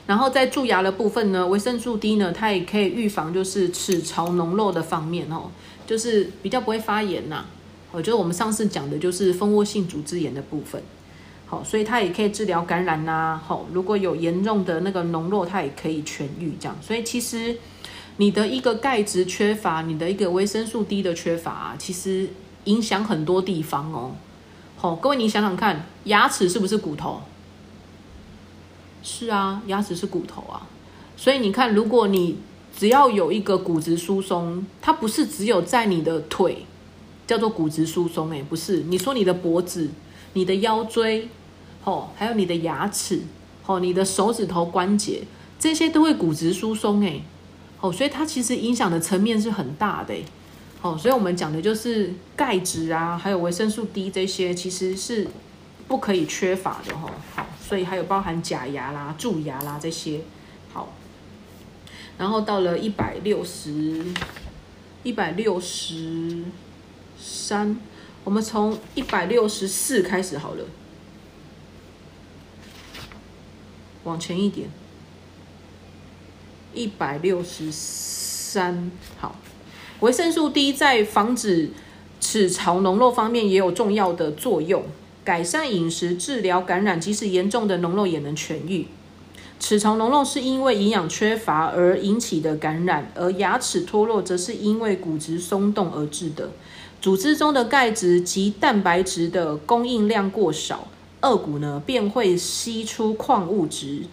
[0.06, 5.50] 然后在蛀牙的部分呢，维生素 D 呢，它也可以预防就是齿槽脓漏的方面哦，
[5.88, 7.46] 就是比较不会发炎呐。
[7.92, 10.82] 我觉得我们上次讲的就是蜂窝性组织炎的部分，
[11.46, 13.40] 好，所以它也可以治疗感染呐。
[13.46, 16.76] 好，如果有严重的那个脓漏，它也可以痊愈这样。
[16.82, 17.56] 所以其实
[18.18, 22.30] 你的一个钙质缺乏，你的一个维生素 D 的缺乏，其实
[22.66, 24.12] 影响很多地方哦。
[24.76, 27.22] 好，各位你想想看，牙齿是不是骨头？
[29.04, 30.66] 是啊，牙齿是骨头啊，
[31.18, 32.38] 所以你看，如果你
[32.76, 36.66] 只要有一个骨质疏松，它不是只有在你的腿
[37.28, 39.90] 叫做骨质疏松，哎，不是，你说你的脖子、
[40.34, 41.28] 你的腰椎，
[41.84, 43.22] 哦，还有你的牙齿，
[43.66, 45.24] 哦，你的手指头关节，
[45.60, 47.22] 这些都会骨质疏松，哎，
[47.82, 50.16] 哦，所以它其实影响的层面是很大的，
[50.82, 55.28] 哦，所以我们讲的就是钙质啊，还有维生素 D 这些，其实是
[55.88, 57.10] 不可以缺乏的，哈，
[57.66, 60.20] 所以还有包含假牙啦、蛀牙啦这些，
[60.74, 60.94] 好。
[62.18, 64.06] 然后到了一百六十，
[65.02, 66.44] 一百六十
[67.18, 67.80] 三，
[68.26, 70.66] 我们从一百六十四开始好了，
[74.04, 74.70] 往前一点，
[76.74, 79.36] 一百六十三，好。
[80.02, 81.72] 维生素 D 在防止
[82.20, 84.86] 齿槽脓漏方面也有重要的作用。
[85.24, 88.88] 改善饮食、治疗感染，即使严重的脓漏也能痊愈。
[89.60, 96.52] 齿槽脓漏是因为营养缺乏而引起的感染，而牙齿脱落则是因为骨质松动而致的。
[97.00, 100.88] 组织中的钙质及蛋白质的供应量过少，
[101.22, 104.04] 颚骨呢便会吸出矿物质。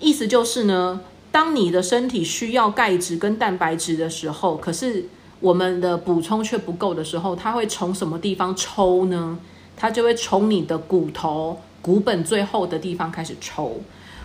[0.00, 5.06] 意思就是呢，当你的身体需要钙质跟蛋白质的时候，可是
[5.38, 9.38] 我们的补充却不够的时候，它会从什么地方抽呢？
[9.80, 13.80] 它就会从你的骨头骨本最厚的地方开始抽，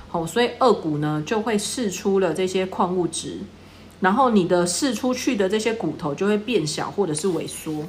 [0.09, 3.37] 好，所以颚骨呢就会释出了这些矿物质，
[3.99, 7.85] 然后你的释出去的这些骨头就会变小或者是萎缩，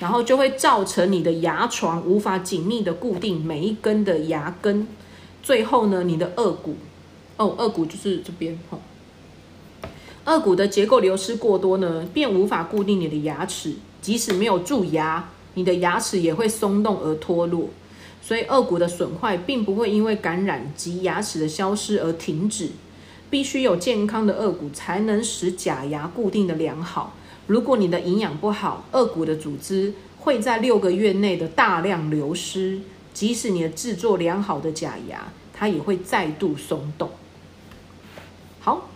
[0.00, 4.88] 然后就会造成你的牙床无法紧密的固定每一根的牙根，
[5.42, 6.76] 最后呢，你的颚骨，
[7.36, 8.80] 哦，颚骨就是这边，吼，
[10.24, 15.28] 颚骨的结构流失过多呢，便无法固定你的牙齿，即使没有蛀牙。
[15.54, 17.70] 你的牙齿也会松动而脱落，
[18.20, 22.70] 所以颚骨的损坏并不会因为感染及牙齿的消失而停止。
[23.30, 27.14] 必须有健康的颚骨才能使假牙固定的良好。
[27.48, 32.80] 如果你的营养不好，颚骨的组织会在六个月内的大量流失。
[33.12, 37.10] 即使你的制作良好的假牙，它也会再度松动。
[38.60, 38.88] 好，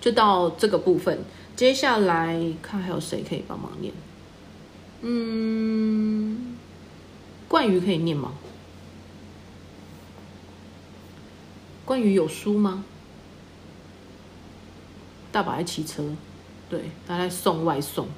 [0.00, 1.20] 就到这个部分，
[1.54, 3.92] 接下来看还有谁可以帮忙念？
[5.02, 6.56] 嗯，
[7.48, 8.32] 冠宇可以念吗？
[11.84, 12.84] 冠宇有书吗？
[15.32, 16.04] 大宝爱骑车，
[16.68, 18.08] 对，他在送外送。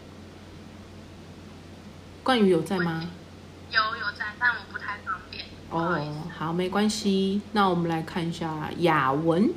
[2.22, 3.08] 冠宇有在吗？
[3.70, 5.44] 有有在，但我不太方便。
[5.70, 7.42] 哦，好，没关系。
[7.52, 9.52] 那我们来看一下雅文，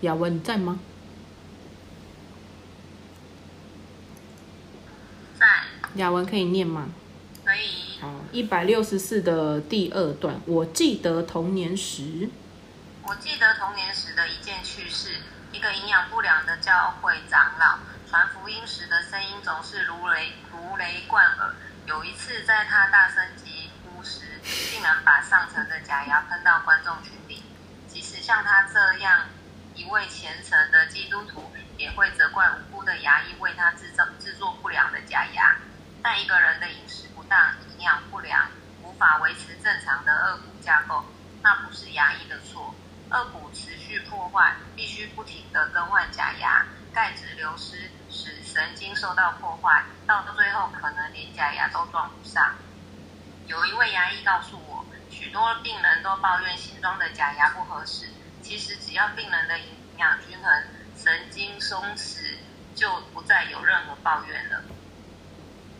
[0.00, 0.78] 雅文你在吗？
[5.38, 5.46] 在
[5.94, 6.88] 雅文可以念吗？
[7.44, 8.00] 可以。
[8.00, 12.28] 好，一百六十四的第二段，我记得童年时，
[13.02, 15.20] 我记得童年时的一件趣事，
[15.52, 17.78] 一个营养不良的教会长老
[18.10, 21.54] 传福音时的声音总是如雷如雷贯耳。
[21.86, 24.40] 有一次，在他大声疾呼时，
[24.72, 27.42] 竟然把上层的假牙喷到观众群里。
[27.86, 29.26] 即使像他这样
[29.76, 35.56] 一位虔诚的基督徒，也会责怪无辜的牙医为他制造制作不良的假牙。
[36.04, 38.50] 但一个人的饮食不当、营养不良，
[38.82, 41.02] 无法维持正常的颚骨架构，
[41.42, 42.74] 那不是牙医的错。
[43.08, 52.54] 颚骨持续破坏，必须不停地更换假牙，钙质流失使神经受到破坏，到最后可能连假牙都装不上。
[53.46, 58.10] 有一位牙医告诉我，许多病人都抱怨新装的假牙不合适，
[58.42, 62.36] 其实只要病人的营养均衡、神经松弛，
[62.74, 64.62] 就不再有任何抱怨了。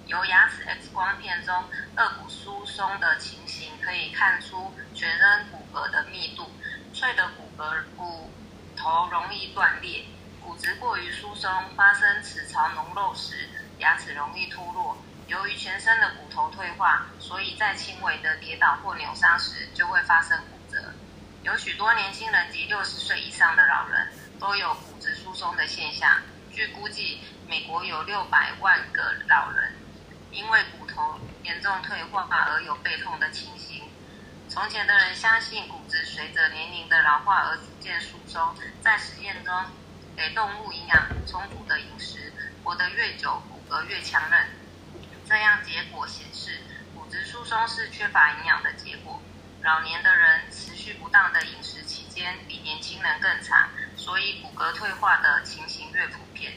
[0.07, 1.55] 由牙齿 X 光片中
[1.97, 6.51] 颚骨疏松的情形，可以看出全身骨骼的密度。
[6.93, 8.31] 脆的骨骼骨
[8.77, 10.05] 头容易断裂，
[10.41, 13.49] 骨质过于疏松，发生齿槽脓漏时，
[13.79, 14.97] 牙齿容易脱落。
[15.27, 20.93] 由于全身的骨头退化，所以在轻微的跌倒或扭伤时就会发生骨折。
[21.43, 26.21] 有许多年轻人及六十岁以上的老人都有骨质疏松的现象。
[26.53, 29.73] 据估计，美国有六百万个老人
[30.35, 33.85] 因为骨头严重退化而有背痛的情形。
[34.49, 39.55] 从前的人相信骨质随着年龄的老化而逐渐疏松，在实验中
[40.17, 42.33] 给动物营养充足的饮食，
[42.63, 44.49] 活得越久，骨骼越强韧。
[45.27, 46.61] 这样结果显示，
[46.95, 49.23] 骨质疏松是缺乏营养的结果。
[49.63, 56.55] 老年的人持续不当的饮食期间比年轻人更长，所以骨骼退化的情形越普遍。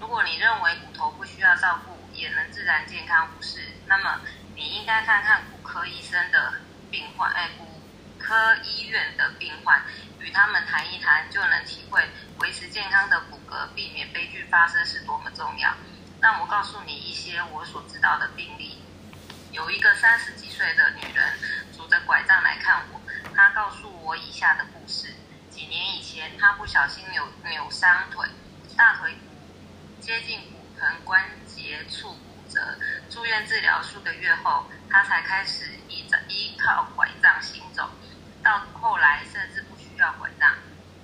[0.00, 4.20] 如果你认为骨头不需要照顾，也能自然健康无视，那么
[4.56, 6.54] 你应该看看骨科医生的
[6.90, 7.80] 病患，哎，骨
[8.18, 9.82] 科医院的病患，
[10.18, 12.02] 与他们谈一谈，就能体会
[12.40, 15.72] 维持健康的骨骼，避免悲剧发生是多么重要。
[16.20, 18.82] 让我告诉你一些我所知道的病例。
[19.52, 21.38] 有一个三十几岁的女人
[21.76, 23.00] 拄着拐杖来看我，
[23.34, 25.14] 她告诉我以下的故事：
[25.48, 28.28] 几年以前，她不小心扭扭伤腿，
[28.76, 29.16] 大腿
[30.00, 31.24] 接近骨盆关
[31.58, 32.78] 节处骨折，
[33.10, 37.90] 住院治疗数个月后，他才开始依依靠拐杖行走，
[38.42, 40.54] 到后来甚至不需要拐杖。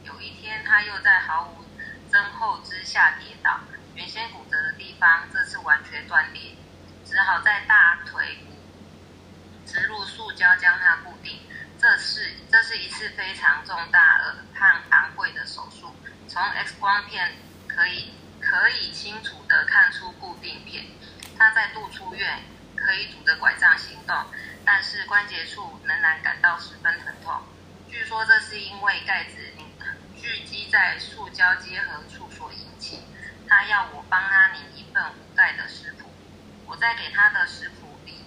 [0.04, 1.64] 有一天，他又在毫无
[2.08, 3.60] 增厚之下跌倒，
[3.94, 6.56] 原先骨折的地方这次完全断裂，
[7.04, 8.54] 只好在大腿骨
[9.66, 11.40] 植入塑胶将它固定。
[11.76, 15.94] 这是这是一次非常重大而和昂贵的手术。
[16.28, 17.32] 从 X 光片
[17.68, 18.14] 可以
[18.44, 20.84] 可以清楚地看出固定片。
[21.38, 22.42] 他在度出院，
[22.76, 24.14] 可以拄着拐杖行动，
[24.64, 27.42] 但是关节处仍然感到十分疼痛。
[27.90, 29.66] 据说这是因为钙质凝
[30.20, 33.02] 聚集在塑胶结合处所引起。
[33.48, 36.10] 他要我帮他拟一份无钙的食谱。
[36.66, 38.24] 我在给他的食谱里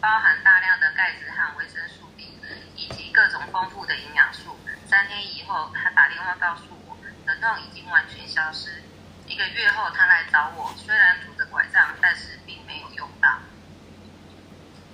[0.00, 2.38] 包含大量的钙质和维生素 B，
[2.76, 4.58] 以及各种丰富的营养素。
[4.86, 8.82] 三天以后，他打电话告诉我，疼痛已经完全消失。
[9.28, 13.40] 一个月后，他来找我，虽然拄着拐杖，但是并没有用到。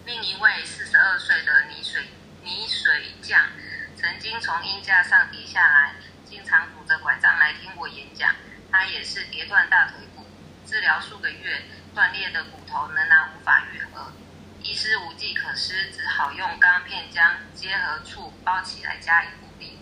[0.04, 2.08] 另一位四十二岁的泥水
[2.42, 3.50] 泥水匠，
[3.96, 5.94] 曾经从鹰架上跌下来，
[6.26, 8.34] 经常拄着拐杖来听我演讲。
[8.72, 10.26] 他也是跌断大腿骨，
[10.66, 11.62] 治疗数个月，
[11.94, 14.12] 断裂的骨头仍然无法愈合，
[14.60, 19.78] 医师无计可施，只好用钢片将结合处包起来加以固定。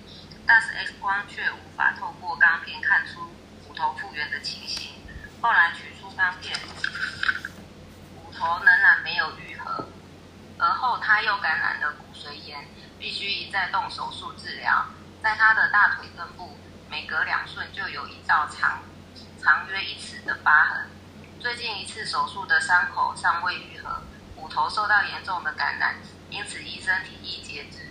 [0.46, 3.34] 但是 X 光却无法透过钢片看出
[3.72, 4.92] 骨头复原的情形。
[5.40, 6.54] 后来取出钢片，
[8.14, 9.86] 骨头仍然没有愈合。
[10.58, 12.68] 而后他又感染了骨髓炎，
[12.98, 14.84] 必须一再动手术治疗。
[15.22, 16.58] 在他的大腿根部，
[16.90, 18.82] 每隔两寸就有一道长
[19.40, 20.90] 长约一尺的疤痕。
[21.40, 24.02] 最近一次手术的伤口尚未愈合，
[24.36, 25.94] 骨头受到严重的感染，
[26.28, 27.90] 因此医生提议截肢。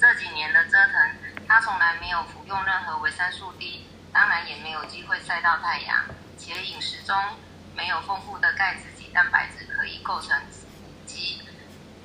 [0.00, 6.04] 这几年的折腾，他从来没有服用任何维生素 D，当然也没有机会晒到太阳，
[6.38, 7.14] 且饮食中
[7.74, 11.42] 没有丰富的钙质及蛋白质可以构成补给，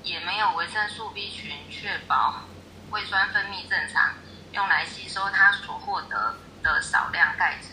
[0.04, 2.44] 也没有维生素 B 群确保
[2.90, 4.14] 胃酸分泌正常，
[4.52, 7.70] 用来吸收他所获得的少量钙质，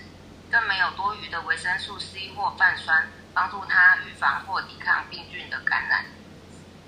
[0.50, 6.04] 更没有多余的维生素 C 或泛酸，帮助他预防或抵抗病菌的感染。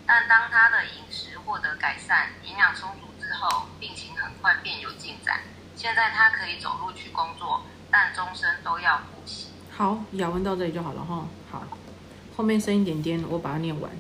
[0.07, 5.41] 但当他的饮食获得改善，营养充足之后，病情很快便有进展。
[5.81, 9.47] 现在他可以走路去工作，但终身都要补习。
[9.71, 11.27] 好，咬文到这里就好了哈。
[11.51, 11.63] 好，
[12.37, 13.91] 后面剩一点点，我把它念完。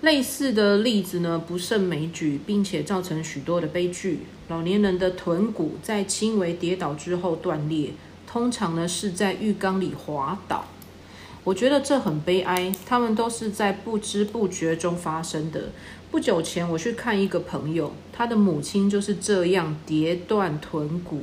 [0.00, 4.26] 类似的例子呢不胜枚举，并且造成许多的悲剧。
[4.48, 7.90] 老年人的臀骨在轻微跌倒之后断裂，
[8.26, 10.64] 通常呢是在浴缸里滑倒。
[11.44, 15.72] 我觉得这很悲哀，他们都是在不知不觉中发生的。
[16.10, 21.22] 不久前我去看一个朋友，他的母亲就是这样跌断臀骨，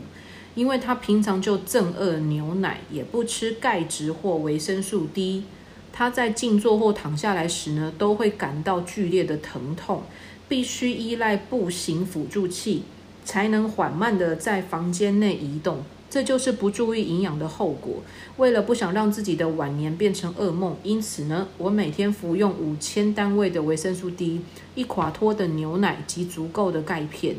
[0.54, 5.44] 因为他平常就正饿牛奶，也不吃钙质或维生素 D。
[5.92, 10.04] 他在静坐或躺下来时呢，都会感到剧烈的疼痛，
[10.48, 12.84] 必须依赖步行辅助器
[13.24, 15.84] 才能缓慢的在房间内移动。
[16.10, 18.02] 这就是不注意营养的后果。
[18.38, 24.42] 为了不想让自己的晚年变成噩梦，因此呢，我每天服用五千单位的维生素 D，
[24.76, 27.36] 一垮脱的牛奶及足够的钙片。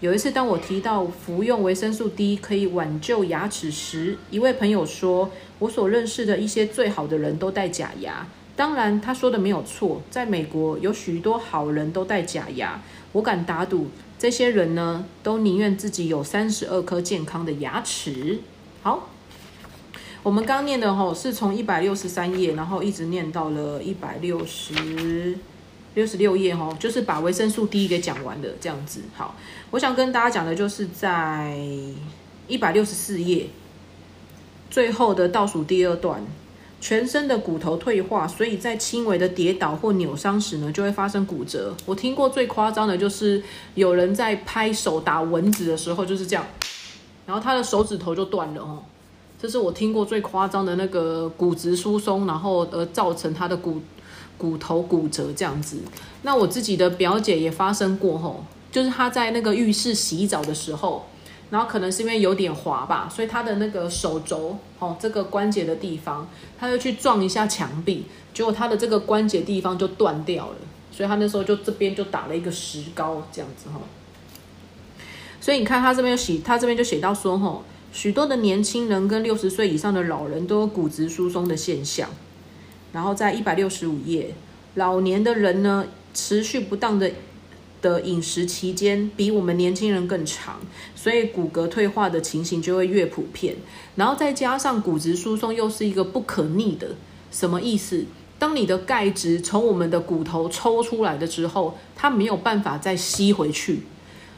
[0.00, 12.82] 有一次，当我提到服用维生素 D 可以挽救牙齿时，一位朋友说：“我所认识的一些最好的人都戴假牙。”当然，他说的没有错，在美国有许多好人都戴假牙。
[13.12, 13.88] 我敢打赌。
[14.18, 18.38] 这些人呢，都宁愿自己有三十二颗健康的牙齿。
[18.82, 19.10] 好，
[20.22, 25.36] 我们刚念的吼是从一百六十三页，然后一直念到了一百六十
[25.94, 29.02] 六十六页吼，就是把维生素 D 给讲完的这样子。
[29.14, 29.34] 好，
[29.70, 31.58] 我想跟大家讲的就是在
[32.48, 33.48] 一百六十四页
[34.70, 36.24] 最后的倒数第二段。
[36.88, 41.74] 全身的骨头退化，所以在轻微的跌倒或扭伤时呢，就会发生骨折。
[41.84, 43.42] 我听过最夸张的就是
[43.74, 46.46] 有人在拍手打蚊子的时候就是这样，
[47.26, 48.84] 然后他的手指头就断了哦。
[49.36, 53.82] 这是我听过最夸张的那个骨质疏松，然后而造成他的骨
[54.38, 55.78] 骨头骨折这样子。
[56.22, 61.04] 那我自己的表姐也发生过吼，就是她在那个浴室洗澡的时候。
[61.50, 66.28] 然后可能是因为有点滑吧，所以他的那个手肘哦，这个关节的地方，
[66.58, 70.56] 他就去撞一下墙壁，结果他的这个关节地方就断掉了，
[70.90, 73.80] 所以他那时候就这边就打了一个石膏这样子哈。
[75.40, 82.08] 所以你看他这边写，他这边就写到说哈，许多的年轻人跟六十岁以上的老人都有骨质疏松的现象。
[82.92, 84.34] 然后在一百六十五页，
[84.74, 87.10] 老年的人呢，持续不当的。
[87.86, 90.58] 的饮食期间比我们年轻人更长，
[90.96, 93.54] 所以骨骼退化的情形就会越普遍。
[93.94, 96.88] 然后再加上骨质疏松又是一个不可逆的，
[97.30, 98.04] 什么意思？
[98.38, 103.82] 当你的钙质从我们的骨头抽出来的之后，它没有办法再吸回去，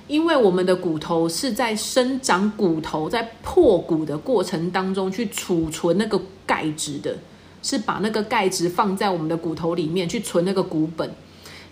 [0.07, 7.17] 因为我们的骨头是在生长骨头在破骨的过程当中去储存那个钙质的，
[7.63, 11.11] 是把那个钙质放在我们的骨头里面去存那个骨本。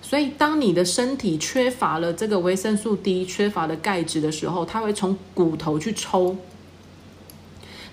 [0.08, 6.36] 所以，当你的身体缺乏了这个维生素 D，缺乏了钙质的时候，它会从骨头去抽。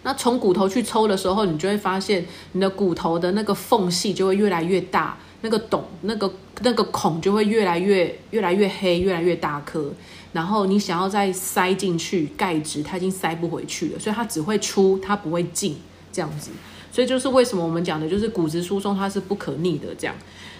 [0.03, 9.91] 那从骨头去抽的时候，你就会发现你的骨头的那个缝隙就会越来越大，那个洞、那个那个孔就会越来越越来越黑，越来越大颗。
[10.33, 15.77] 然后你想要再塞进去钙质，它已经塞不回去了，所以它只会出，它不会进，
[16.11, 16.51] 这样子。
[16.91, 20.15] 所以就是为什么我们讲的就是骨质疏松它是不可逆的这样。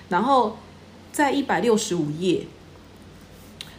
[0.10, 0.58] 然后。
[1.14, 2.48] 在一百六十五页，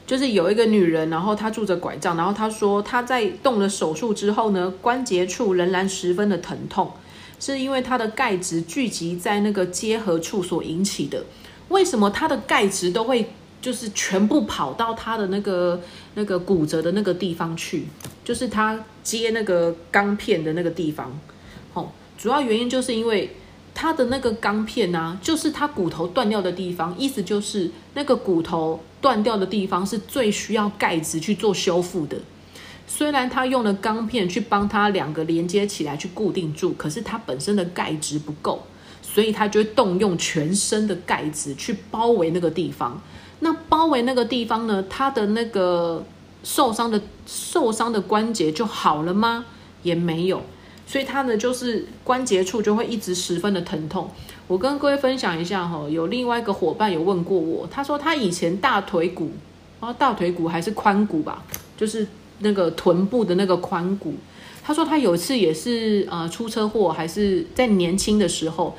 [0.07, 6.93] 就是有一个女人，然后她拄着拐杖，然后她说她在动了手术之后呢，关节处仍然十分的疼痛，
[7.41, 11.24] 是因为她的钙质聚集在那个结合处所引起的。
[11.70, 15.80] 为什么她的钙质都会就是全部跑到她的那个
[16.14, 17.89] 那个骨折的那个地方去？
[18.24, 21.18] 就是她接那个钢片的那个地方。
[21.72, 23.35] 哦，主要原因就是因为。
[23.74, 32.16] 它的那个钢片呢，就是它骨头断掉的地方，意思就是那个骨头断掉的地方是最需要钙质去做修复的。
[32.86, 38.62] 虽然它用了钢片去帮它两个连接起来去固定住，可是它本身的钙质不够，
[39.02, 43.00] 所以它就会动用全身的钙质去包围那个地方。
[43.40, 46.04] 那包围那个地方呢，它的那个
[46.44, 49.46] 受伤的受伤的关节就好了吗？
[49.82, 50.42] 也没有。
[50.87, 54.11] 所以他呢，就是关节处就会一直十分的疼痛。
[54.47, 59.30] 我跟各位分享一下哈，有另外一个伙伴有问过我，他说他以前大腿骨，
[59.80, 61.43] 啊大腿骨还是髋骨吧，
[61.76, 62.07] 就是
[62.41, 64.14] 那个臀部的那个髋骨。
[64.62, 68.76] 他说他有一次也是呃出车祸，还是在年轻的时候。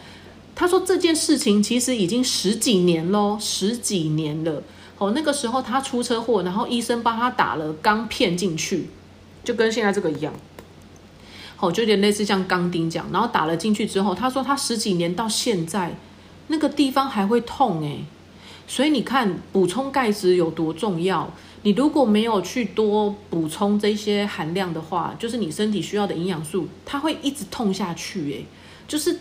[0.55, 4.63] 他说这件事情其实已经十几年喽，十几年了。
[4.97, 8.87] 哦，那个时候他出车祸，然后医生帮他打了钢片进去，
[9.43, 10.33] 就跟现在这个一样。
[11.65, 15.95] 好，就有点类似像钢钉这样，然后打了进去之后，他说他十几年到现在
[16.47, 18.05] 那个地方还会痛诶。
[18.67, 21.31] 所以你看补充钙质有多重要。
[21.63, 28.45] 你如果没有去多补充这些含量的话，就是你身体需要的营养素，它会一直痛下去诶，
[28.87, 29.19] 就是。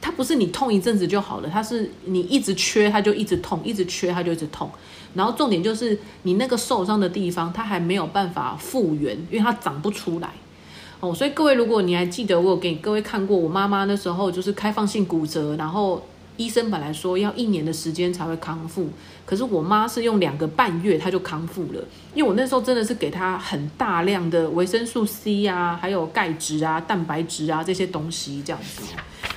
[0.00, 4.70] 它不是你痛一阵子就好了，它是你一直缺，它就一直痛，一直缺，它就一直痛。
[5.14, 10.28] 然后重点就是你那个受伤的地方，它还没有办法复原，因为它长不出来。
[11.04, 16.02] 哦，所以各位，如果你还记得我有给各位看过，我妈妈那时候就是开放性骨折，然后。
[16.36, 18.88] 医生本来说要一年的时间才会康复，
[19.24, 21.80] 可是我妈是用两个半月，她就康复了。
[22.12, 28.82] 因为我那时候真的是给她很大量的维生素 C 啊，还有钙质啊、蛋白质啊这些东西，这样子，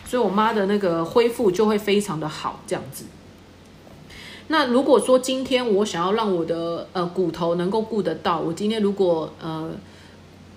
[0.07, 3.05] 所以我妈的那个恢复就会非常的好，这样子。
[4.47, 9.69] 那如果说今天我想要让我的呃骨头能够顾得到，我今天如果呃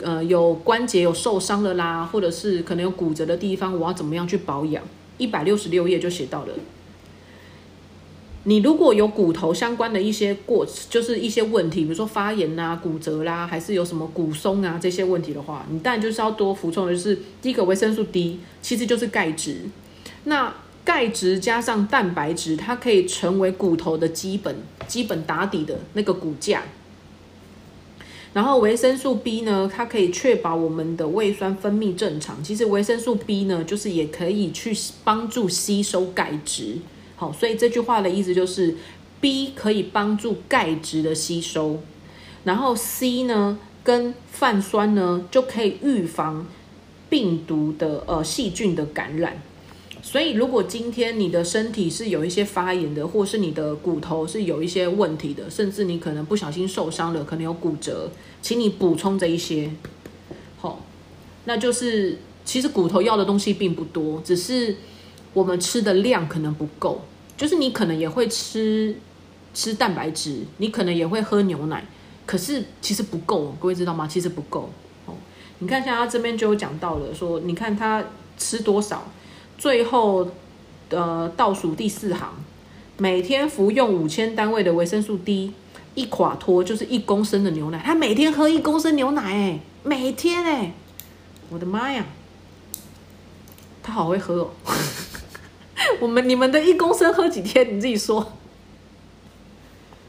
[0.03, 4.83] 呃有关节有受伤了啦，或者是可能有骨折的地方，我要怎么样去保养？
[5.19, 6.55] 一百六十六页就写到了，
[8.45, 19.59] 你如果有骨头相关的一些过，就是一些问题，比如说发炎啊、骨折啦，还是有什么骨松啊这些问题的话，你当然就是要多服从的就是第一个维生素 D，其实就是钙质。
[20.25, 24.57] 那钙质加上蛋白质，它可以成为骨头的基本、
[24.89, 26.63] 基本打底的那个骨架。
[28.33, 32.43] 然后维生素 B 呢，它可以确保我们的胃酸分泌正常。
[32.45, 34.73] 其实维生素 B 呢，就是也可以去
[35.03, 36.77] 帮助吸收钙质。
[37.17, 38.77] 好，所以这句话的意思就是
[39.21, 41.81] B 可以帮助钙质的吸收，
[42.45, 46.47] 然后 C 呢跟泛酸呢就可以预防
[47.09, 49.43] 病毒的呃细菌的感染。
[50.11, 58.11] 所以，如果今天你的身体是有一些发炎的，或是你的骨头是有一些问题的，甚至你可能不小心受伤了，可能有骨折，
[58.43, 59.71] 请你补充这一些。
[60.59, 60.81] 好，
[61.45, 64.75] 那就是其实骨头要的东西并不多，只是
[65.33, 67.03] 我们吃的量可能不够。
[67.37, 68.97] 就是你可能也会吃
[69.55, 71.87] 吃蛋白质，你可能也会喝牛奶，
[72.27, 73.55] 可是其实不够。
[73.61, 74.09] 各位知道吗？
[74.09, 74.71] 其实不够。
[75.07, 75.15] 哦，
[75.61, 78.03] 你看，一下他这边就有讲到了，说你看他
[78.37, 79.09] 吃多少。
[79.61, 80.27] 最后，
[80.89, 82.33] 呃，倒数第四行，
[82.97, 85.53] 每天服用五千单位的维生素 D，
[85.95, 87.83] 一垮脱就是一公升的牛奶。
[87.85, 90.73] 他每天喝一公升牛奶，哎，每天哎，
[91.51, 92.07] 我的妈呀，
[93.83, 94.51] 他好会喝哦。
[96.01, 97.77] 我们你们的一公升喝几天？
[97.77, 98.33] 你自己说。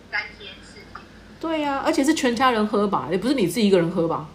[0.10, 1.04] 三天四天。
[1.42, 4.30] 对呀，而且是全家人喝吧，也不是你自己一个人喝吧。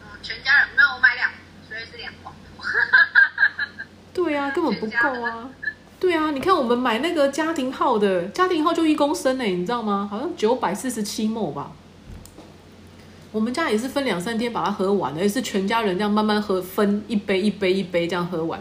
[0.00, 1.30] 嗯全家人没有我买两，
[1.68, 2.32] 所以是两桶。
[4.18, 5.48] 对啊， 根本不够啊！
[6.00, 10.08] 对啊，你看我们买那个家庭号的，家庭号就一公升呢，你知道吗？
[10.10, 11.70] 好像九百四十七沫吧。
[13.30, 18.60] 我们家也是分两三天把它喝完的，也是全家人这样慢慢喝，分一杯一杯一杯这样喝完。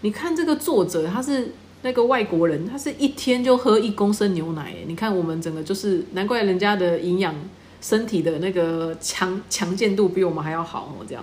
[0.00, 4.74] 你看这个作者，他是那个外国人，他是一天就喝一公升牛奶。
[4.86, 7.34] 你看我们整个就是，难怪人家的营养、
[7.82, 11.22] 身体的那个强强健度比我们还要好哦，这样。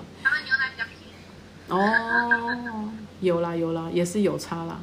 [1.76, 2.90] 哦。
[3.22, 4.78] 有啦有啦，也是有差啦。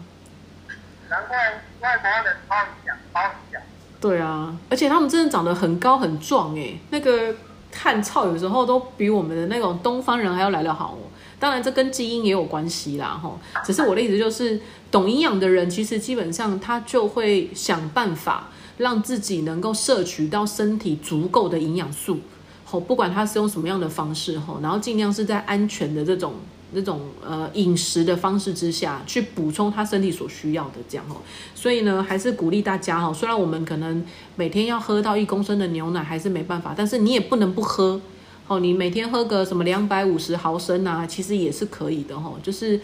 [1.11, 1.37] 难怪
[1.81, 2.55] 外国人超
[2.87, 3.21] 强超
[3.53, 3.61] 强。
[4.01, 7.35] 对啊，而且他们真的长得很高很壮哎，那个
[7.75, 11.11] 汉操有时候都比我们的那种东方人还要来得好哦。
[11.39, 13.39] 当然这跟基因也有关系啦哈。
[13.63, 14.59] 只是我的意思就是，
[14.91, 22.21] 懂营养的人其实基本上他就会想办法让自己能够摄取到身体足够的营养素，
[22.65, 26.33] 吼，不管他是用什么样的方式吼，然后尽量是在安全的这种。
[26.73, 31.17] 那种呃饮食的方式之下去补充他身体所需要的这样哦，
[31.55, 34.05] 所以呢还是鼓励大家哈，虽然我们可能
[34.37, 38.01] 每天要喝到一公升的牛奶还是没办法，但是你也不能不喝
[38.47, 42.33] 哦，你每天喝个什么两百五十毫升啊，其实也是可以的哈。
[42.43, 42.81] 就是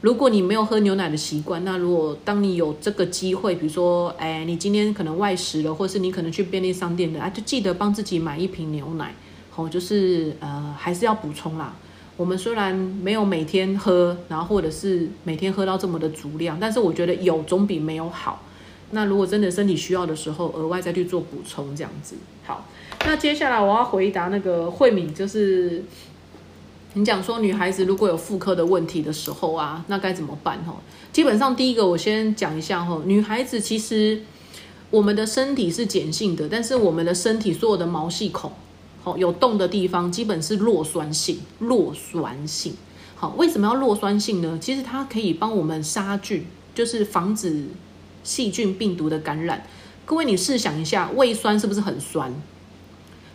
[0.00, 9.14] 如果你没有喝牛奶的习惯，那如果当你有这个机会，比如说哎你今天可能外食了，或是你可能去便利商店的啊，就记得帮自己买一瓶牛奶，
[9.50, 11.74] 好，就是呃还是要补充啦。
[12.16, 18.42] 我们虽然没有每天喝，然后或者是每天喝到这么的足量，但是我觉得有总比没有好。
[18.90, 22.14] 那如果真的身体需要的时候，额外再去做补充，这样子。
[22.44, 22.68] 好，
[23.04, 25.82] 那接下来我要回答那个慧敏，就是
[26.92, 30.62] 你讲说女孩子如果有妇科的问题的时候啊，那该怎么办？
[30.64, 30.76] 哈，
[31.12, 34.22] 基本上第一个我先讲一下哈，女孩子其实
[34.90, 38.52] 我们的身体是碱性的，但是我们的身体所有的毛细孔，
[39.04, 42.74] 好有洞的地方，基本是弱酸性，弱酸性。
[43.14, 44.58] 好，为什么要弱酸性呢？
[44.60, 47.66] 其实它可以帮我们杀菌，就是防止
[48.22, 49.66] 细菌、病毒的感染。
[50.06, 52.34] 各位，你试想一下，胃酸是不是很酸？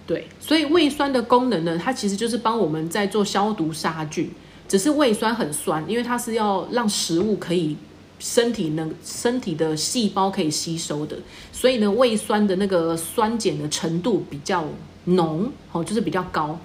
[0.07, 4.31] 对，所以胃酸的功能呢，它其实就是帮我们在做消毒杀菌。
[4.67, 7.75] 只是胃酸很酸，因为它是要让食物可以
[8.19, 11.17] 身体能身体的细胞可以吸收的，
[11.51, 14.65] 所以呢，胃酸的那个酸碱的程度比较
[15.15, 16.59] 浓，哦，就是比较高。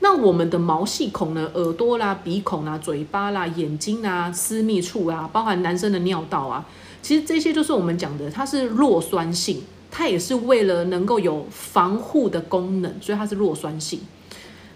[0.00, 6.64] 那我们的毛细孔呢，耳朵啦、鼻孔啦、嘴巴啦、眼睛啊、私密处啊，包含男生的尿道啊，
[7.02, 14.00] 其实这些就是我们讲的，它是弱酸性，它也是为了能够有防护的功能，所以它是弱酸性。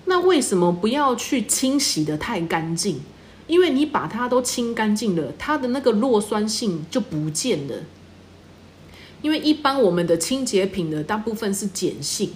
[0.07, 3.01] 那为什么不要去清洗的太干净？
[3.47, 7.75] 因为你把它都清干净了，它的那个弱酸性就不见了。
[9.21, 12.31] 因为一般我们的清洁品的大部分是碱性，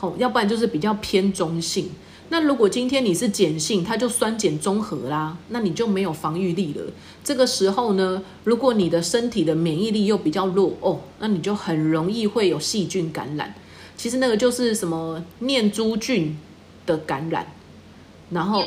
[0.00, 1.90] 好，要不然就是比较偏中性。
[2.28, 6.84] 那如果今天你是碱性，它就酸碱中和啦，那你就没有防御力了。
[7.24, 13.52] 这个时候呢，如果你的身体的免疫力又比较弱哦，那你就很容易会有细菌感染。
[13.96, 16.38] 其实那个就是什么念珠菌。
[16.88, 17.46] 的感染，
[18.30, 18.64] 然后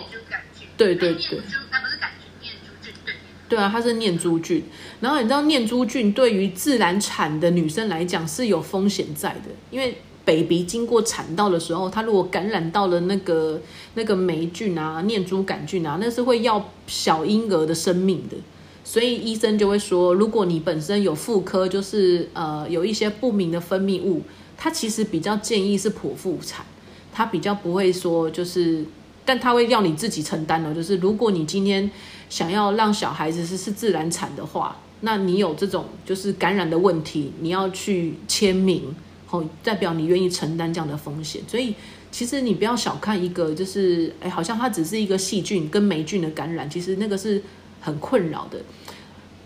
[0.77, 3.15] 对对对，那不是杆菌，念珠菌对。
[3.49, 4.63] 对啊，它是念珠菌。
[4.99, 13.59] 然后你知道念珠菌对于自然产的女生来讲是有风险在的，因为 baby 经过产道的时候，它如果感染到了那个
[13.95, 18.37] 那个霉菌啊、念珠杆菌啊，那是会要小婴儿的生命的。
[18.83, 24.21] 所以医生就会说，如果你本身有妇科，就是呃有一些不明的分泌物，
[24.57, 26.65] 它其实比较建议是剖腹产。
[27.13, 28.85] 他比较不会说，就是，
[29.25, 30.73] 但他会要你自己承担的。
[30.73, 31.91] 就是如果你今天
[32.29, 38.95] 想要让小孩子是是自然产的话，那你有这种就是感染的问题，你要去签名，
[39.31, 41.41] 哦代表你愿意承担这样的风险。
[41.47, 41.73] 所以
[42.11, 47.41] 其实你不要小看一个，就是哎，好像它只是一个细菌跟霉菌的感染，其实那个是
[47.79, 48.59] 很困扰的。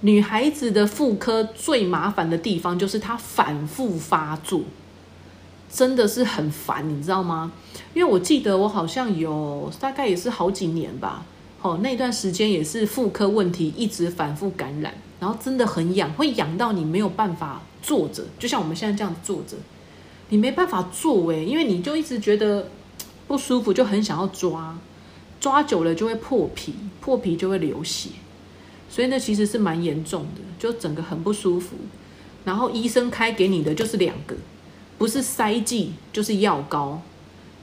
[0.01, 4.61] 女孩子的妇科最麻烦的地方就是它反复发作。
[5.67, 7.51] 真的是很烦，你知道吗？
[7.93, 11.25] 因为我记得我好像有大概也是好几年吧，
[11.61, 19.57] 哦，那段时间也是妇科问题一直反复感染，然后真的很痒，会痒到你没有办法坐着，就像我们现在这样坐着，
[20.29, 22.69] 你没办法做诶，因为你就一直觉得
[23.27, 24.77] 不舒服，就很想要抓，
[25.39, 28.09] 抓久了就会破皮，破皮就会流血，
[28.89, 31.75] 所以那其实是蛮严重的，就整个很不舒服。
[32.43, 34.35] 然后医生开给你的就是两个。
[34.97, 37.01] 不是塞剂就是药膏，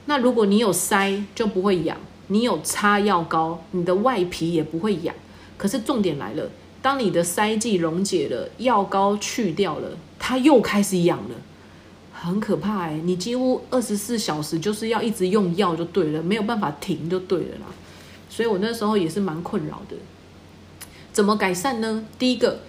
[0.05, 1.97] 那如果你有塞就不会痒，
[2.27, 5.15] 你有擦药膏，你的外皮也不会痒。
[5.57, 11.35] 可是重点来了，当你的塞剂溶解了，药膏去掉了，它又开始痒了，
[12.23, 12.93] 很可怕哎！
[13.03, 17.65] 你几乎二十四小时就是要一直用药就对了，没有办法停就对了啦。
[18.29, 19.95] 所以我那时候也是蛮困扰的。
[21.11, 22.05] 怎么改善呢？
[22.17, 22.59] 第一个，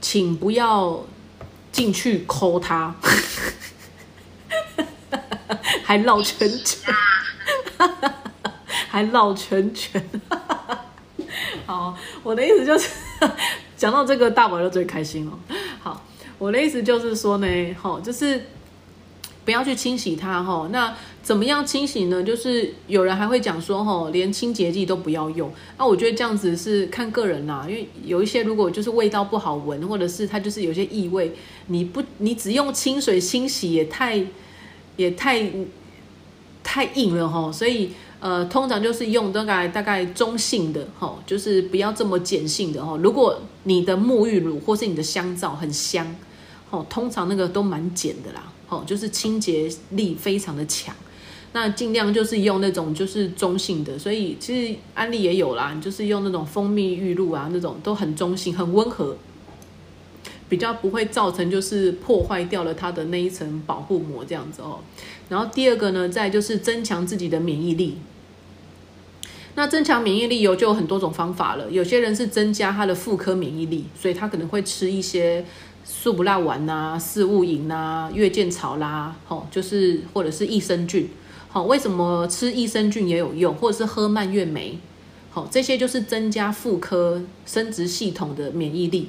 [0.00, 1.04] 请不要
[1.72, 2.94] 进去抠它。
[5.82, 6.94] 还绕圈圈，
[8.88, 10.00] 还绕圈圈。
[11.66, 12.90] 好，我的意思就是，
[13.76, 15.36] 讲到这个大宝就最开心了。
[15.80, 16.04] 好，
[16.38, 18.40] 我的意思就是说呢，好，就是
[19.50, 20.68] 不要去清洗它，哈。
[20.70, 22.22] 那怎么样清洗呢？
[22.22, 25.50] 就是有人还会讲说，哈，连清洁剂都不要用。
[25.76, 31.32] 那我觉得这样子是看个人啦，因为有一些如果就是味道不好闻，或者是它就是有些异味，
[31.66, 34.24] 你不，你只用清水清洗也太。
[34.96, 35.50] 也太
[36.62, 42.98] 太硬了哈，所以呃，通常就是用大概大概中性的哈，就是不要这么碱性的哈。
[43.02, 46.14] 如果你的沐浴乳或是你的香皂很香，
[46.68, 50.94] 哦，通常那个都蛮碱的啦，哦，就是清洁力非常的强。
[51.52, 59.16] 那尽量就是用那种就是中性的，所以其实安利也有啦，就是用那种蜂蜜浴露啊，那种都很中性，很温和。
[60.48, 64.80] 比较不会造成就是破坏掉了它的那一层保护膜这样子哦。
[65.28, 67.98] 然后第二个呢，再就是增强自己的免疫力。
[69.54, 71.70] 那增强免疫力有就有很多种方法了。
[71.70, 75.44] 有些人是增加他的妇科免疫力，所以他可能会吃一些
[75.84, 81.08] 素不辣丸呐、四物饮呐、月见草啦，吼，就是或者是益生菌。
[81.48, 84.78] 好，为什么吃益生菌也有用，或者是喝蔓越莓？
[85.30, 89.08] 好，这些就是增加妇科生殖系统的免疫力。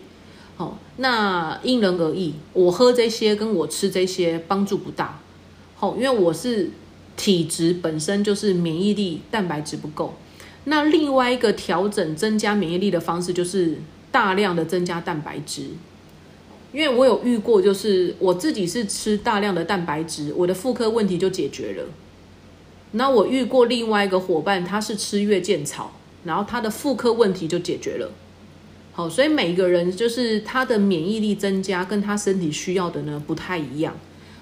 [0.58, 2.34] 哦，那因人而异。
[2.54, 5.20] 我喝这些跟我吃这些帮助不大。
[5.80, 6.72] 哦，因为我是
[7.18, 10.16] 体质本身就是免疫力蛋白质不够。
[10.66, 13.80] 那另外一个调整增加免疫力的方式就是
[14.12, 15.70] 大量的增加蛋白质。
[16.74, 21.84] 因为我有遇过，就是我自己是吃大量的蛋白质，我的妇科问题就解决了。
[22.92, 25.92] 那我遇过另外一个伙伴，他是吃月见草，
[26.24, 28.12] 然后他的妇科问题就解决了。
[28.94, 33.96] 好，所以每个人就是他的免疫力增加，跟他身体需要的呢不太一样。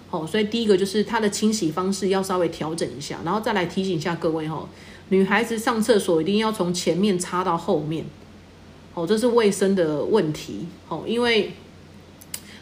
[0.09, 4.67] 好，所以第一个就是他的清洗方式要稍微调整一下，然后再来提醒一下各位哈，
[5.09, 8.05] 女孩子上厕所一定要从前面擦到后面。
[8.95, 10.65] 哦，这是卫生的问题。
[10.87, 11.51] 哦，因为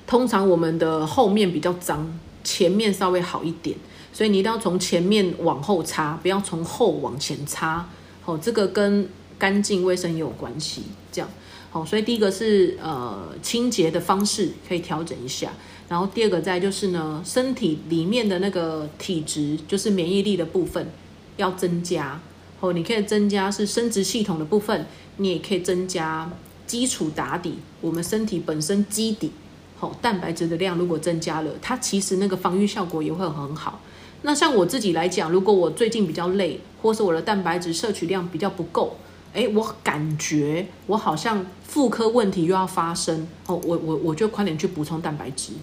[0.08, 3.78] 通常我们的后面比较脏，前面稍微好一点。
[4.14, 7.88] 所以你一定要从前面往后擦，不要从后往前擦。
[8.24, 10.82] 好，这个跟干净卫生也有关系。
[11.12, 11.30] 这样，
[11.70, 15.52] 好，所以第一个是呃清洁的方式可以调整一下，
[15.88, 20.90] 然后第二个再就是呢，身体里面的那个体质，就是免疫力的部分
[21.36, 22.20] 要增加。
[22.60, 24.88] 哦，你可以增加是生殖系统的部分，
[25.18, 26.32] 你也可以增加
[26.66, 29.32] 基础打底，我们身体本身基底，
[29.78, 33.80] 好，蛋白质的量如果增加了，它其实那个防御效果也会很好。
[34.24, 38.98] 那像我自己来讲，如果我最近比较累，或是我的蛋白质摄取量比较不够，
[39.34, 45.54] 诶，我感觉我好像妇科问题又要发生哦，我我我就快点去补充蛋白质，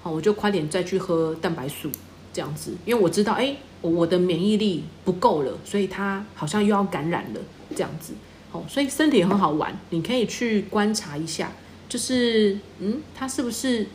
[0.00, 1.90] 好，我就快点再去喝蛋白素
[2.32, 7.40] 这样子，因为我知道，诶，我的免疫力不够了，所以它好像又要感染了
[7.74, 8.12] 这样子，
[8.52, 11.50] 好，所以身体很好玩，你可以去观察一下，
[11.88, 13.86] 就是嗯，它是不是？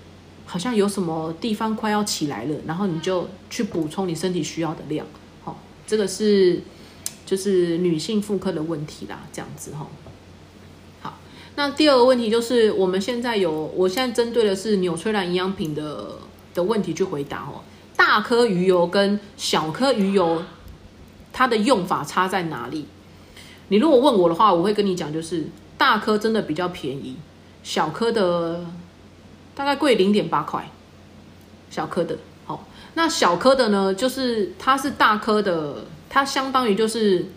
[0.46, 5.08] 好像有什么地方快要起来了，然后你就去补充你身体需要的量，
[5.42, 6.60] 好，这个是
[7.26, 9.88] 就是女性妇科的问题啦，这样子哈。
[11.02, 11.18] 好，
[11.56, 16.18] 那第二个问题就是我们现在有，我现在针对的是纽崔莱营养品的
[16.54, 17.62] 的问题去回答哦。
[17.96, 20.44] 大颗鱼油跟小颗鱼油，
[21.32, 22.86] 它的用法差在哪里？
[23.70, 25.46] 你如果问我的话，我会跟你讲，就是
[25.78, 27.16] 大颗真的比较便宜，
[27.64, 28.64] 小颗的。
[29.56, 30.68] 大概贵零点八块，
[31.70, 37.28] 小颗的，好，那小颗的呢，就是它是大颗的，它相当于就是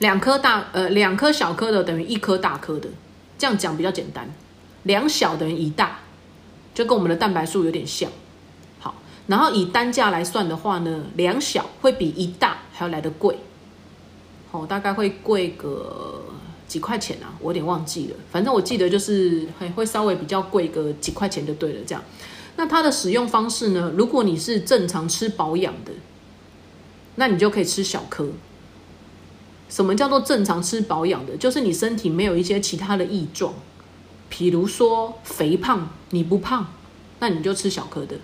[0.00, 2.90] 两颗大，呃，两颗小颗的等于一颗大颗的，
[3.38, 4.28] 这样讲比较简单，
[4.82, 6.00] 两小等于一大，
[6.74, 8.10] 就跟我们的蛋白素有点像，
[8.78, 8.96] 好，
[9.28, 13.38] 然后以单价来算的话呢，两小会比一大还要来的贵，
[14.50, 16.26] 好，大概会贵个。
[16.72, 17.36] 几块钱啊？
[17.38, 21.80] 我有点忘记了，反正我记得就是会会稍微比较贵个几块钱就对了。
[21.86, 22.02] 这样，
[22.56, 23.92] 那它的使用方式呢？
[23.94, 25.92] 如果你是正常吃保养的，
[27.16, 28.26] 那你就可以吃小颗。
[29.68, 31.36] 什么叫做正常吃保养的？
[31.36, 33.52] 就是你身体没有一些其他的异状，
[34.30, 36.72] 比如说肥胖，你不胖，
[37.18, 38.16] 那你就吃小颗的。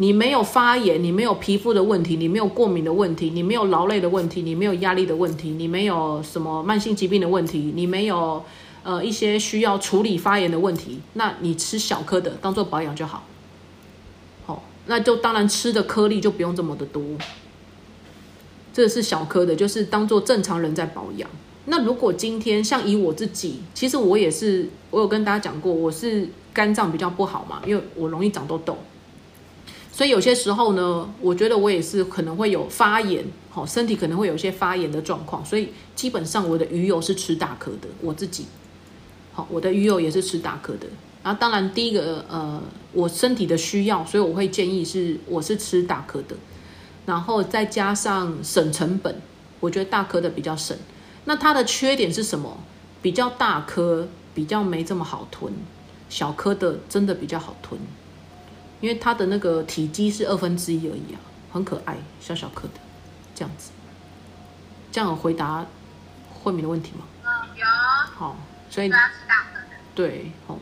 [0.00, 8.44] 你没有发炎，你没有皮肤的问题，你没有过敏的问题，你没有劳累的问题，你没有压力的问题，你没有什么慢性疾病的问题，你没有
[8.84, 13.24] 呃一些需要处理发炎的问题，那你吃小颗的当做保养就好。
[14.46, 17.02] 好，那就当然吃的颗粒就不用这么的多。
[18.72, 21.28] 这是小颗的，就是当做正常人在保养。
[21.64, 28.78] 那如果今天像以我自己，其实我也是，我有跟大家讲过，我是肝脏比较不好嘛，因为我容易长痘痘。
[29.98, 35.44] 所以有些时候呢，我觉得我也是可能会有发炎，好，身体可能会有一些发炎的状况。
[35.44, 38.46] 所以基本上我的鱼油是吃大颗的，我自己，
[39.32, 40.86] 好，我的鱼油也是吃大颗的。
[41.24, 46.36] 然后当然第一个呃，我身体的需要，所以我会建议是我是吃大颗的，
[47.04, 49.20] 然后再加上省成本，
[49.58, 50.78] 我觉得大颗的比较省。
[51.24, 52.56] 那它的缺点是什么？
[53.02, 55.52] 比较大颗比较没这么好吞，
[56.08, 57.80] 小颗的真的比较好吞。
[58.80, 61.20] 因为它的那个体积是二分之一而已啊，
[61.52, 62.74] 很可爱，小小颗的，
[63.34, 63.70] 这样子，
[64.92, 65.66] 这样有回答
[66.32, 67.04] 慧敏的问题吗？
[67.24, 67.64] 嗯，有。
[68.14, 68.36] 好，
[68.70, 69.76] 所以大家大颗的。
[69.94, 70.58] 对，好。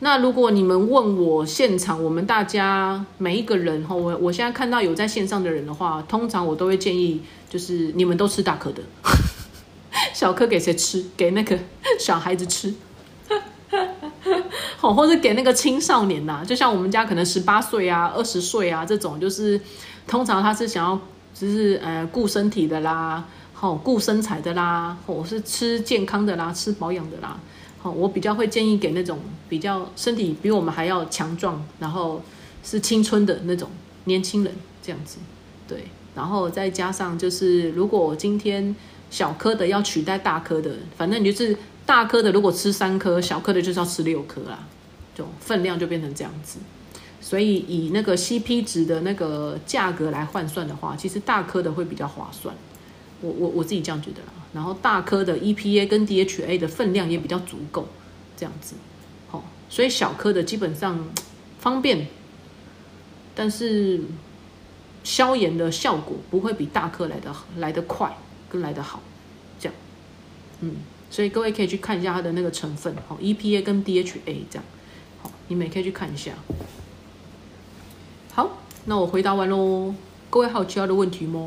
[0.00, 8.82] 那如果你们问我现场，我们大家每一个人哈，我我现在看到有在线上的人的话，通常我都会建议，就是你们都吃大颗的，
[10.12, 11.04] 小颗给谁吃？
[11.16, 11.56] 给那个
[12.00, 12.74] 小孩子吃。
[14.82, 19.58] 哦，或者给那个青少年呐，就像我们家可能十八岁啊、二十岁啊这种，就是
[20.08, 21.00] 通常他是想要，
[21.32, 23.24] 就是呃顾身体的啦，
[23.54, 27.38] 好顾身材的啦，或是吃健康的啦、吃保养的啦。
[27.78, 32.20] 好，我比较会建议给那种比较身体比我们还要强壮，然后
[32.64, 33.70] 是青春的那种
[34.06, 34.52] 年轻人
[34.82, 35.18] 这样子。
[35.68, 35.84] 对，
[36.16, 38.74] 然后再加上就是，如果今天
[39.10, 41.56] 小颗的要取代大颗的，反正你就是。
[41.84, 44.66] 大颗的如果吃三颗，小颗的就是要吃六颗啦，
[45.14, 46.58] 就分量就变成这样子。
[47.20, 52.54] 所以以那个 CP 值的那个价格来换算的话，其实大颗的会比较划算。
[53.20, 54.32] 我我我自己这样觉得啦。
[54.52, 57.86] 然后大颗的 EPA 跟 DHA 的分量也比较足够，
[58.36, 58.74] 这样子。
[59.28, 61.08] 好，所以小颗的基本上
[61.58, 62.08] 方便，
[63.34, 64.00] 但是
[65.04, 68.14] 消炎的效果不会比大颗来的来的快，
[68.50, 69.00] 跟来的好，
[69.58, 69.74] 这样，
[70.60, 70.74] 嗯，
[71.12, 74.64] 所以各位可以去看一下它的那个成分，好，EPA 跟 DHA 这样，
[75.22, 76.32] 好，你们也可以去看一下。
[78.32, 79.94] 好，那我回答完喽，
[80.30, 81.38] 各位还有其他的问题吗？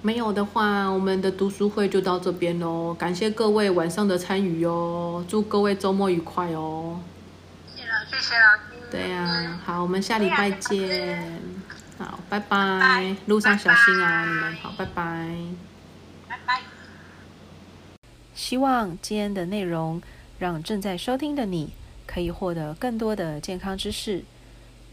[0.00, 2.94] 没有的话，我们的读书会就到这边喽。
[2.98, 7.00] 感谢各位晚上的参与哦，祝各位周末愉快哦。
[7.76, 8.90] 谢谢老谢谢老师。
[8.90, 11.53] 对呀、好，我们下礼拜见。
[11.98, 15.36] 好，拜拜，路上小心啊，你们好，拜拜。
[16.28, 16.60] 拜拜。
[18.34, 20.02] 希望今天的内容
[20.38, 21.72] 让正在收听的你
[22.06, 24.24] 可以获得更多的健康知识。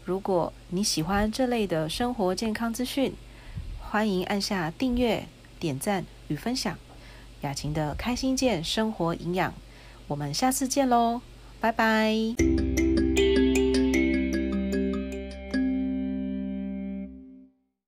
[0.04, 3.14] 如果你喜欢这类的生活健康资讯，
[3.80, 5.26] 欢迎按下订阅、
[5.58, 6.78] 点赞与分享。
[7.42, 9.52] 雅琴的开心健生活营养，
[10.06, 11.20] 我们下次见喽，
[11.60, 12.81] 拜拜。